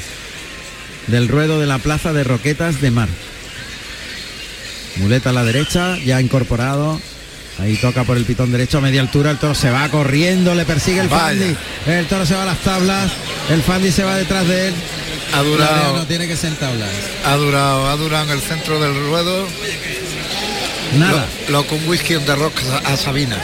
[1.08, 3.10] del ruedo de la plaza de Roquetas de Mar.
[4.98, 7.00] Muleta a la derecha, ya incorporado.
[7.60, 10.66] Ahí toca por el pitón derecho a media altura, el toro se va corriendo, le
[10.66, 11.28] persigue el Vaya.
[11.28, 11.56] Fandi.
[11.86, 13.12] El toro se va a las tablas,
[13.50, 14.74] el Fandi se va detrás de él.
[15.34, 16.90] ha durado, no tiene que ser en tablas.
[17.26, 19.48] ha durado, ha durado en el centro del ruedo.
[20.98, 21.26] Nada.
[21.48, 23.38] Lo, lo con whisky on the rock a, a Sabina.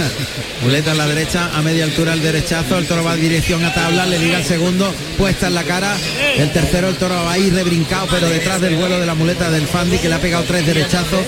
[0.62, 3.72] Muleta a la derecha, a media altura el derechazo, el toro va en dirección a
[3.74, 5.96] tabla, le liga el segundo, puesta en la cara,
[6.36, 9.66] el tercero el toro va ahí rebrincado, pero detrás del vuelo de la muleta del
[9.66, 11.20] Fandi que le ha pegado tres derechazos,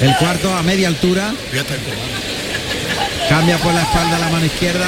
[0.00, 1.34] el cuarto a media altura,
[3.28, 4.86] cambia por la espalda la mano izquierda,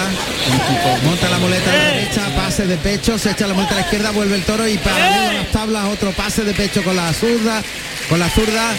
[1.05, 3.83] monta la muleta a la derecha, pase de pecho, se echa la muleta a la
[3.83, 7.63] izquierda, vuelve el toro y para las tablas otro pase de pecho con la zurda,
[8.09, 8.73] con la zurda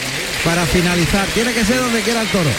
[0.45, 1.25] para finalizar.
[1.33, 2.49] Tiene que ser donde quiera el toro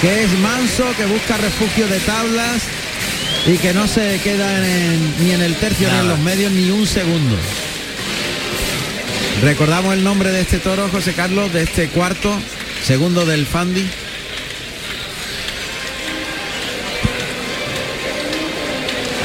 [0.00, 2.62] que es manso, que busca refugio de tablas
[3.46, 6.70] y que no se queda en- ni en el tercio ni en los medios ni
[6.70, 7.36] un segundo.
[9.42, 12.34] Recordamos el nombre de este toro, José Carlos, de este cuarto,
[12.86, 13.86] segundo del Fandi.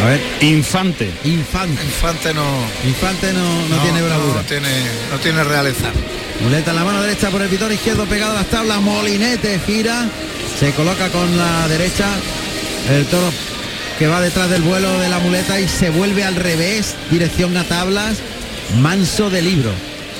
[0.01, 1.11] A ver, Infante.
[1.25, 1.83] Infante.
[1.83, 2.45] Infante no,
[2.85, 4.41] Infante no, no tiene bravura.
[4.41, 4.69] No tiene,
[5.11, 5.91] no tiene realeza.
[6.41, 8.81] Muleta en la mano derecha por el pitón izquierdo pegado a las tablas.
[8.81, 10.07] Molinete gira.
[10.59, 12.07] Se coloca con la derecha.
[12.89, 13.31] El toro
[13.97, 16.95] que va detrás del vuelo de la muleta y se vuelve al revés.
[17.11, 18.17] Dirección a tablas.
[18.79, 19.71] Manso de libro.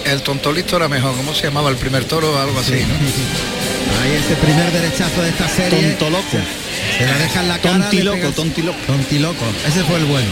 [0.06, 1.16] El tontolisto era mejor.
[1.16, 2.38] ¿Cómo se llamaba el primer toro?
[2.40, 2.96] Algo así, ¿no?
[4.04, 5.90] Ahí ese primer derechazo de esta serie.
[5.92, 6.38] Tonto loco.
[6.98, 7.80] Se la deja en la cara.
[7.80, 8.78] Tonti le loco, pega- tonti loco.
[8.88, 9.46] Tontiloco.
[9.68, 10.30] Ese fue el bueno.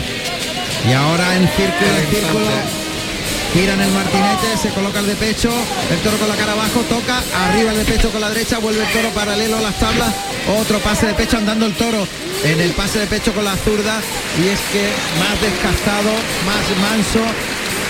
[0.89, 2.45] Y ahora en círculo, en círculo.
[3.53, 5.49] Gira en el martinete, se coloca el de pecho,
[5.91, 8.83] el toro con la cara abajo, toca, arriba el de pecho con la derecha, vuelve
[8.83, 10.13] el toro paralelo a las tablas,
[10.59, 12.07] otro pase de pecho andando el toro
[12.43, 14.01] en el pase de pecho con la zurda
[14.43, 14.89] y es que
[15.19, 16.11] más descastado,
[16.45, 17.21] más manso,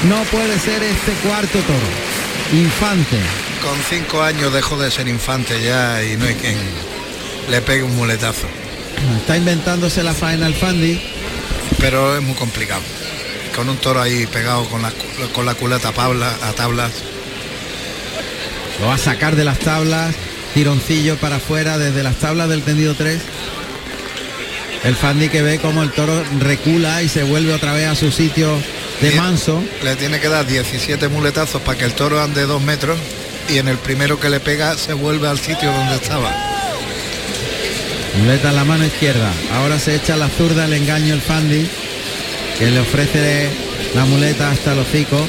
[0.08, 2.58] no puede ser este cuarto toro.
[2.60, 3.18] Infante.
[3.62, 6.56] Con cinco años dejó de ser infante ya y no hay quien,
[7.50, 8.48] le pegue un muletazo.
[9.20, 11.02] Está inventándose la faena el Fandi.
[11.80, 12.82] Pero es muy complicado.
[13.58, 14.94] Con un toro ahí pegado con la,
[15.34, 16.92] con la culata a, pabla, a tablas.
[18.80, 20.14] Lo va a sacar de las tablas.
[20.54, 23.20] Tironcillo para afuera desde las tablas del tendido 3.
[24.84, 28.12] El Fandi que ve como el toro recula y se vuelve otra vez a su
[28.12, 28.56] sitio
[29.02, 29.64] de manso.
[29.84, 33.00] Le tiene que dar 17 muletazos para que el toro ande dos metros
[33.50, 36.32] y en el primero que le pega se vuelve al sitio donde estaba.
[38.20, 39.32] Muleta en la mano izquierda.
[39.54, 41.68] Ahora se echa la zurda el engaño el Fandi,
[42.58, 43.50] que le ofrece
[43.96, 45.26] la muleta hasta el hocico.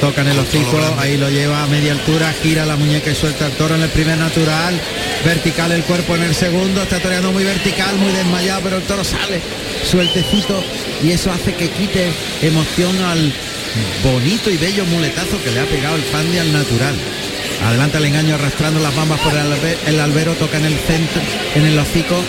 [0.00, 3.46] Toca en el hocico, ahí lo lleva a media altura, gira la muñeca y suelta
[3.46, 4.80] el toro en el primer natural.
[5.24, 9.02] Vertical el cuerpo en el segundo, está toreando muy vertical, muy desmayado, pero el toro
[9.02, 9.40] sale
[9.84, 10.62] sueltecito
[11.02, 12.12] y eso hace que quite
[12.42, 13.32] emoción al
[14.04, 16.94] bonito y bello muletazo que le ha pegado el Fandi al natural.
[17.64, 21.20] Adelanta el engaño arrastrando las bambas por el, albero, toca en el centro,
[21.56, 22.22] en el hocico.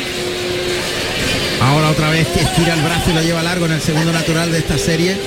[1.61, 4.59] Ahora otra vez estira el brazo y lo lleva largo en el segundo natural de
[4.59, 5.17] esta serie.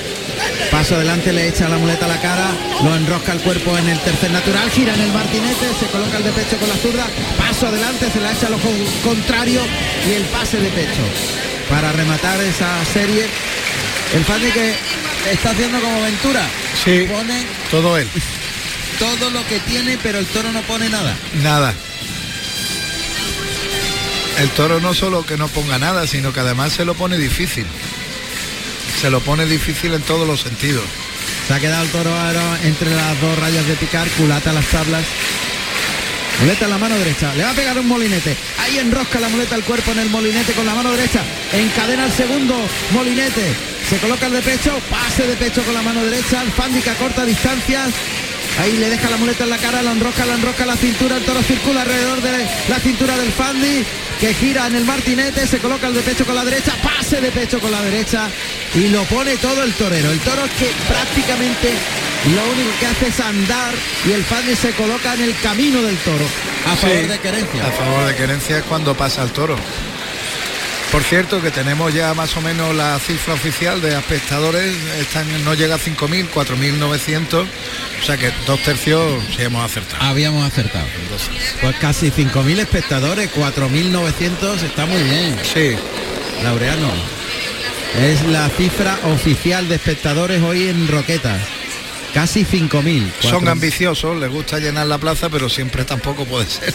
[0.70, 2.50] Paso adelante, le echa la muleta a la cara,
[2.82, 6.24] lo enrosca el cuerpo en el tercer natural, gira en el martinete, se coloca el
[6.24, 7.06] de pecho con la zurda,
[7.36, 8.70] paso adelante, se la echa al ojo
[9.04, 9.60] contrario
[10.08, 11.02] y el pase de pecho.
[11.68, 13.26] Para rematar esa serie,
[14.14, 14.74] el Fanny que
[15.30, 16.42] está haciendo como Ventura.
[16.82, 18.08] Sí, pone todo él
[18.98, 21.16] todo lo que tiene, pero el toro no pone nada.
[21.42, 21.74] Nada.
[24.38, 27.66] El toro no solo que no ponga nada, sino que además se lo pone difícil.
[29.00, 30.84] Se lo pone difícil en todos los sentidos.
[31.46, 35.04] Se ha quedado el toro ahora entre las dos rayas de picar, culata las tablas.
[36.40, 38.36] Muleta en la mano derecha, le va a pegar un molinete.
[38.58, 41.22] Ahí enrosca la muleta el cuerpo en el molinete con la mano derecha.
[41.52, 42.56] Encadena el segundo
[42.92, 43.54] molinete.
[43.88, 46.42] Se coloca el de pecho, pase de pecho con la mano derecha.
[46.42, 47.90] El Fándica corta distancias.
[48.60, 51.24] Ahí le deja la muleta en la cara, la enrosca, la enrosca la cintura, el
[51.24, 53.84] toro circula alrededor de la cintura del Fandi,
[54.22, 57.32] que gira en el martinete, se coloca el de pecho con la derecha, pase de
[57.32, 58.28] pecho con la derecha
[58.72, 60.12] y lo pone todo el torero.
[60.12, 61.72] El toro que prácticamente
[62.32, 63.74] lo único que hace es andar
[64.06, 66.24] y el Fandi se coloca en el camino del toro,
[66.70, 67.66] a favor de querencia.
[67.66, 69.56] A favor de querencia es cuando pasa el toro.
[70.92, 75.54] Por cierto, que tenemos ya más o menos la cifra oficial de espectadores, están, no
[75.54, 77.46] llega a 5.000, 4.900,
[78.02, 80.04] o sea que dos tercios sí hemos acertado.
[80.04, 80.84] Habíamos acertado.
[81.62, 85.34] Pues casi 5.000 espectadores, 4.900, está muy bien.
[85.42, 85.76] Sí.
[86.44, 86.90] Laureano.
[87.98, 91.40] Es la cifra oficial de espectadores hoy en Roquetas.
[92.12, 93.12] Casi 5.000.
[93.22, 96.74] Son ambiciosos, les gusta llenar la plaza, pero siempre tampoco puede ser.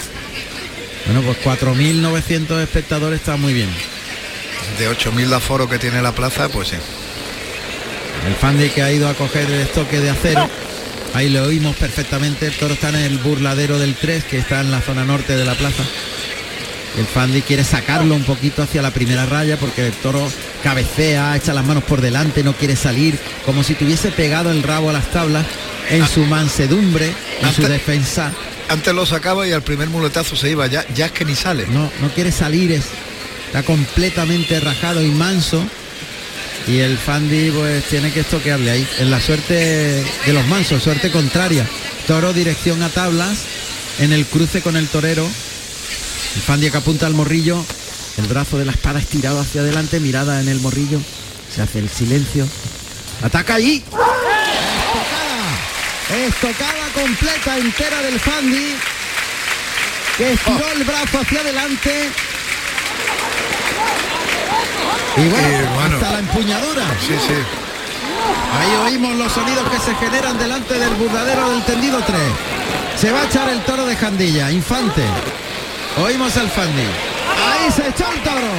[1.06, 3.70] Bueno, pues 4.900 espectadores está muy bien
[4.78, 6.76] de 8.000 de aforo que tiene la plaza, pues sí.
[8.28, 10.50] El Fandi que ha ido a coger el estoque de acero.
[11.14, 12.48] Ahí lo oímos perfectamente.
[12.48, 15.46] El toro está en el burladero del 3, que está en la zona norte de
[15.46, 15.84] la plaza.
[16.98, 20.28] El Fandi quiere sacarlo un poquito hacia la primera raya porque el toro
[20.64, 24.90] cabecea, echa las manos por delante, no quiere salir, como si tuviese pegado el rabo
[24.90, 25.46] a las tablas
[25.90, 28.34] en su mansedumbre, en su defensa.
[28.68, 31.68] Antes lo sacaba y al primer muletazo se iba, ya, ya es que ni sale.
[31.68, 32.86] No, no quiere salir, es
[33.64, 35.64] completamente rajado y manso.
[36.68, 38.88] Y el Fandi pues tiene que estoquearle ahí.
[39.00, 41.66] En la suerte de los mansos suerte contraria.
[42.08, 43.40] Toro dirección a tablas
[44.00, 45.26] en el cruce con el torero.
[45.26, 47.64] El Fandi que apunta al morrillo
[48.18, 51.00] el brazo de la espada estirado hacia adelante mirada en el morrillo.
[51.54, 52.48] Se hace el silencio.
[53.22, 53.84] Ataca allí
[56.26, 58.76] estocada completa entera del Fandi
[60.18, 62.10] que estiró el brazo hacia adelante
[65.18, 66.84] y bueno, hasta la empuñadura.
[67.00, 67.34] Sí, sí.
[68.54, 72.18] Ahí oímos los sonidos que se generan delante del burdadero del tendido 3.
[73.00, 75.04] Se va a echar el toro de Jandilla, Infante.
[75.98, 76.82] Oímos al Fandi.
[76.82, 78.52] Ahí se echó el toro.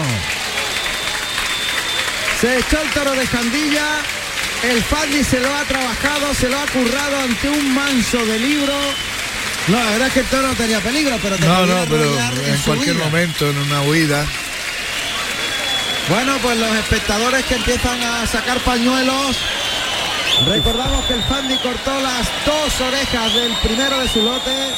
[2.40, 3.86] Se echó el toro de Jandilla.
[4.62, 8.74] El Fandi se lo ha trabajado, se lo ha currado ante un manso de libro.
[9.68, 12.58] No, la verdad es que el toro no tenía peligro, pero No, no, pero en,
[12.62, 14.26] cualquier momento, en una huida.
[16.08, 19.36] Bueno, pues los espectadores que empiezan a sacar pañuelos.
[20.46, 24.74] Recordamos que el Fandi cortó las dos orejas del primero de su lote.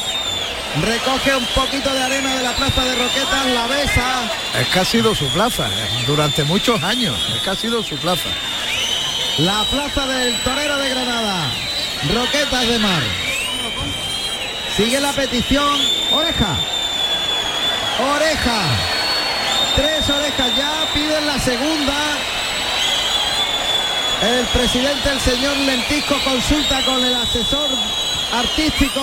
[0.83, 4.31] Recoge un poquito de arena de la plaza de Roquetas, la besa.
[4.59, 7.16] Es que ha sido su plaza, eh, durante muchos años.
[7.37, 8.28] Es que ha sido su plaza.
[9.39, 11.53] La plaza del Torero de Granada.
[12.12, 13.03] Roquetas de Mar.
[14.76, 15.81] Sigue la petición.
[16.12, 16.57] Oreja.
[18.16, 18.99] Oreja.
[19.76, 21.94] Tres orejas ya, piden la segunda.
[24.22, 27.68] El presidente, el señor Lentisco, consulta con el asesor
[28.32, 29.00] artístico.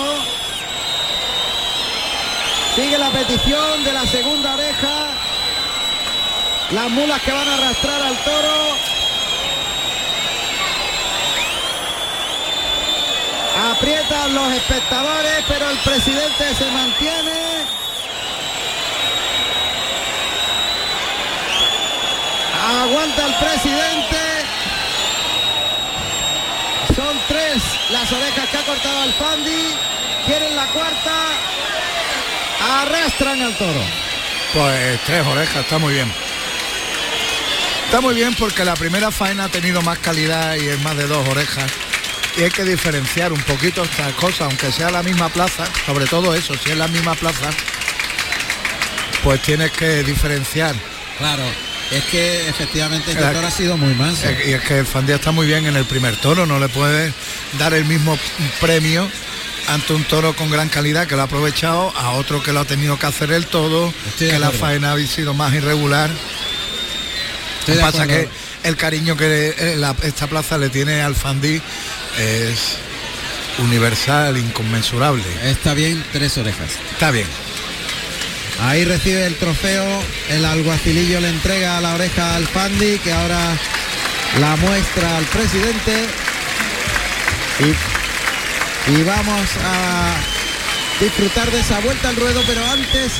[2.76, 5.08] Sigue la petición de la segunda oreja.
[6.70, 8.76] Las mulas que van a arrastrar al toro.
[13.72, 17.77] Aprietan los espectadores, pero el presidente se mantiene.
[22.68, 24.18] Aguanta el presidente.
[26.94, 29.74] Son tres las orejas que ha cortado el Fandi.
[30.26, 31.12] Quieren la cuarta.
[32.82, 33.80] Arrastran al toro.
[34.52, 36.12] Pues tres orejas, está muy bien.
[37.86, 41.06] Está muy bien porque la primera faena ha tenido más calidad y es más de
[41.06, 41.70] dos orejas.
[42.36, 46.34] Y hay que diferenciar un poquito estas cosas, aunque sea la misma plaza, sobre todo
[46.34, 47.48] eso, si es la misma plaza,
[49.24, 50.74] pues tienes que diferenciar.
[51.16, 51.44] Claro,
[51.90, 54.26] es que efectivamente este toro ha sido muy manso.
[54.46, 57.12] Y es que el Fandía está muy bien en el primer toro, no le puede
[57.58, 58.18] dar el mismo
[58.60, 59.08] premio
[59.68, 62.64] ante un toro con gran calidad que lo ha aprovechado, a otro que lo ha
[62.64, 66.10] tenido que hacer el todo, que la faena ha sido más irregular.
[67.66, 68.28] Lo que pasa que
[68.68, 71.60] el cariño que eh, la- esta plaza le tiene al Fandí
[72.18, 72.76] es
[73.58, 75.22] universal, inconmensurable.
[75.44, 76.70] Está bien, tres orejas.
[76.92, 77.26] Está bien.
[78.60, 79.86] Ahí recibe el trofeo,
[80.30, 83.56] el alguacilillo le entrega la oreja al Fandi, que ahora
[84.40, 86.04] la muestra al presidente.
[87.60, 90.14] Y, y vamos a
[91.00, 93.12] disfrutar de esa vuelta al ruedo, pero antes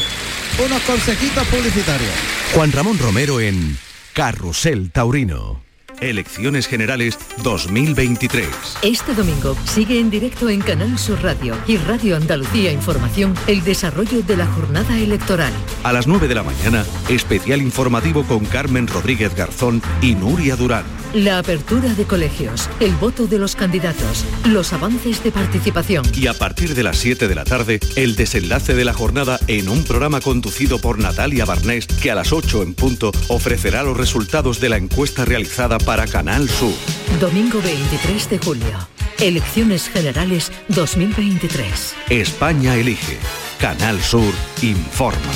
[0.65, 2.11] unos consejitos publicitarios.
[2.55, 3.79] Juan Ramón Romero en
[4.13, 5.68] Carrusel Taurino.
[6.01, 8.49] Elecciones Generales 2023.
[8.83, 14.23] Este domingo sigue en directo en Canal Sur Radio y Radio Andalucía Información el desarrollo
[14.23, 15.53] de la jornada electoral.
[15.83, 20.85] A las 9 de la mañana, especial informativo con Carmen Rodríguez Garzón y Nuria Durán.
[21.15, 26.05] La apertura de colegios, el voto de los candidatos, los avances de participación.
[26.15, 29.71] Y a partir de las 7 de la tarde, el desenlace de la jornada en
[29.71, 34.61] un programa conducido por Natalia Barnés, que a las 8 en punto ofrecerá los resultados
[34.61, 36.75] de la encuesta realizada para Canal Sur.
[37.19, 38.89] Domingo 23 de julio.
[39.19, 41.95] Elecciones Generales 2023.
[42.11, 43.17] España elige.
[43.59, 45.33] Canal Sur informa.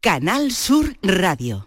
[0.00, 1.66] Canal Sur Radio.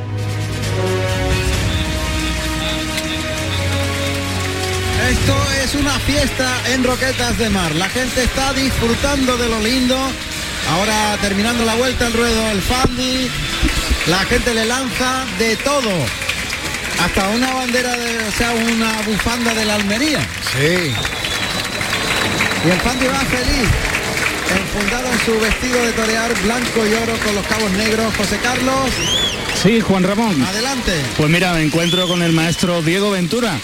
[5.09, 7.73] Esto es una fiesta en Roquetas de Mar.
[7.75, 9.97] La gente está disfrutando de lo lindo.
[10.71, 13.29] Ahora terminando la vuelta al ruedo el Fandi.
[14.07, 15.91] La gente le lanza de todo.
[17.03, 20.19] Hasta una bandera de, o sea, una bufanda de la Almería.
[20.53, 20.93] Sí.
[22.65, 23.69] Y el Fandi va feliz.
[24.55, 28.13] Enfundado en su vestido de torear blanco y oro con los cabos negros.
[28.17, 28.91] José Carlos,
[29.61, 30.41] Sí, Juan Ramón.
[30.43, 30.93] adelante.
[31.17, 33.59] Pues mira, me encuentro con el maestro Diego Ventura,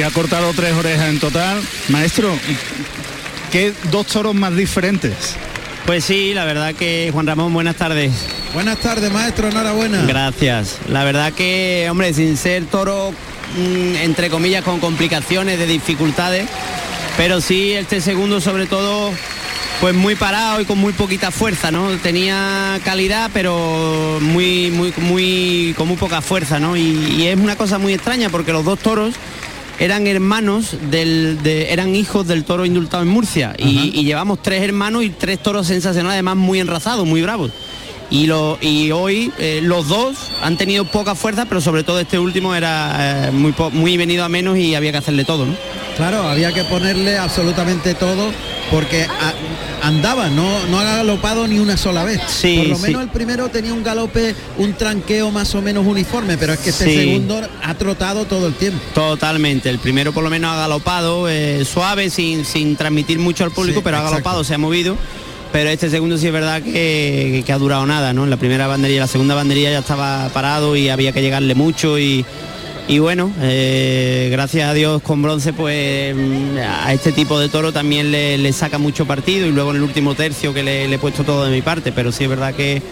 [0.00, 1.60] que ha cortado tres orejas en total.
[1.88, 2.32] Maestro,
[3.52, 5.36] ¿qué dos toros más diferentes?
[5.84, 8.10] Pues sí, la verdad que Juan Ramón, buenas tardes.
[8.54, 10.06] Buenas tardes, maestro, enhorabuena.
[10.06, 10.78] Gracias.
[10.88, 13.12] La verdad que, hombre, sin ser toro,
[13.58, 16.48] mm, entre comillas, con complicaciones, de dificultades,
[17.18, 19.12] pero sí este segundo sobre todo,
[19.82, 21.90] pues muy parado y con muy poquita fuerza, ¿no?
[21.98, 26.74] Tenía calidad, pero muy, muy, muy, con muy poca fuerza, ¿no?
[26.74, 29.14] Y, y es una cosa muy extraña porque los dos toros
[29.80, 34.62] eran hermanos del, de- eran hijos del toro indultado en Murcia y, y llevamos tres
[34.62, 37.50] hermanos y tres toros sensacionales, además muy enrazados, muy bravos.
[38.12, 42.18] Y, lo, y hoy eh, los dos han tenido poca fuerza, pero sobre todo este
[42.18, 45.54] último era eh, muy, muy venido a menos y había que hacerle todo, ¿no?
[45.96, 48.32] Claro, había que ponerle absolutamente todo
[48.70, 52.20] porque a- andaba, no, no ha galopado ni una sola vez.
[52.28, 52.82] Sí, Por lo sí.
[52.82, 56.70] menos el primero tenía un galope, un tranqueo más o menos uniforme, pero es que
[56.70, 56.96] este Sí.
[56.96, 58.78] segundo ha trotado todo el tiempo.
[58.94, 63.50] Totalmente, el primero por lo menos ha galopado, eh, suave, sin, sin transmitir mucho al
[63.50, 64.96] público, pero ha galopado, se ha movido.
[65.52, 68.22] Pero este segundo sí es verdad que, que ha durado nada, ¿no?
[68.22, 71.98] En la primera banderilla, la segunda banderilla ya estaba parado y había que llegarle mucho
[71.98, 72.24] y,
[72.88, 77.72] y bueno, eh, gracias a Dios con bronce pues mm, a este tipo de toro
[77.72, 80.98] también le, le saca mucho partido y luego en el último tercio que le, he
[80.98, 82.82] puesto todo de mi parte, pero sí es verdad que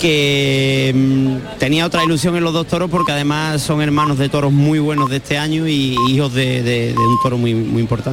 [0.00, 4.52] que mm, tenía otra ilusión en los dos toros porque además son hermanos de toros
[4.52, 8.02] muy buenos de este año y hijos de, de- de un toro muy, muy importante.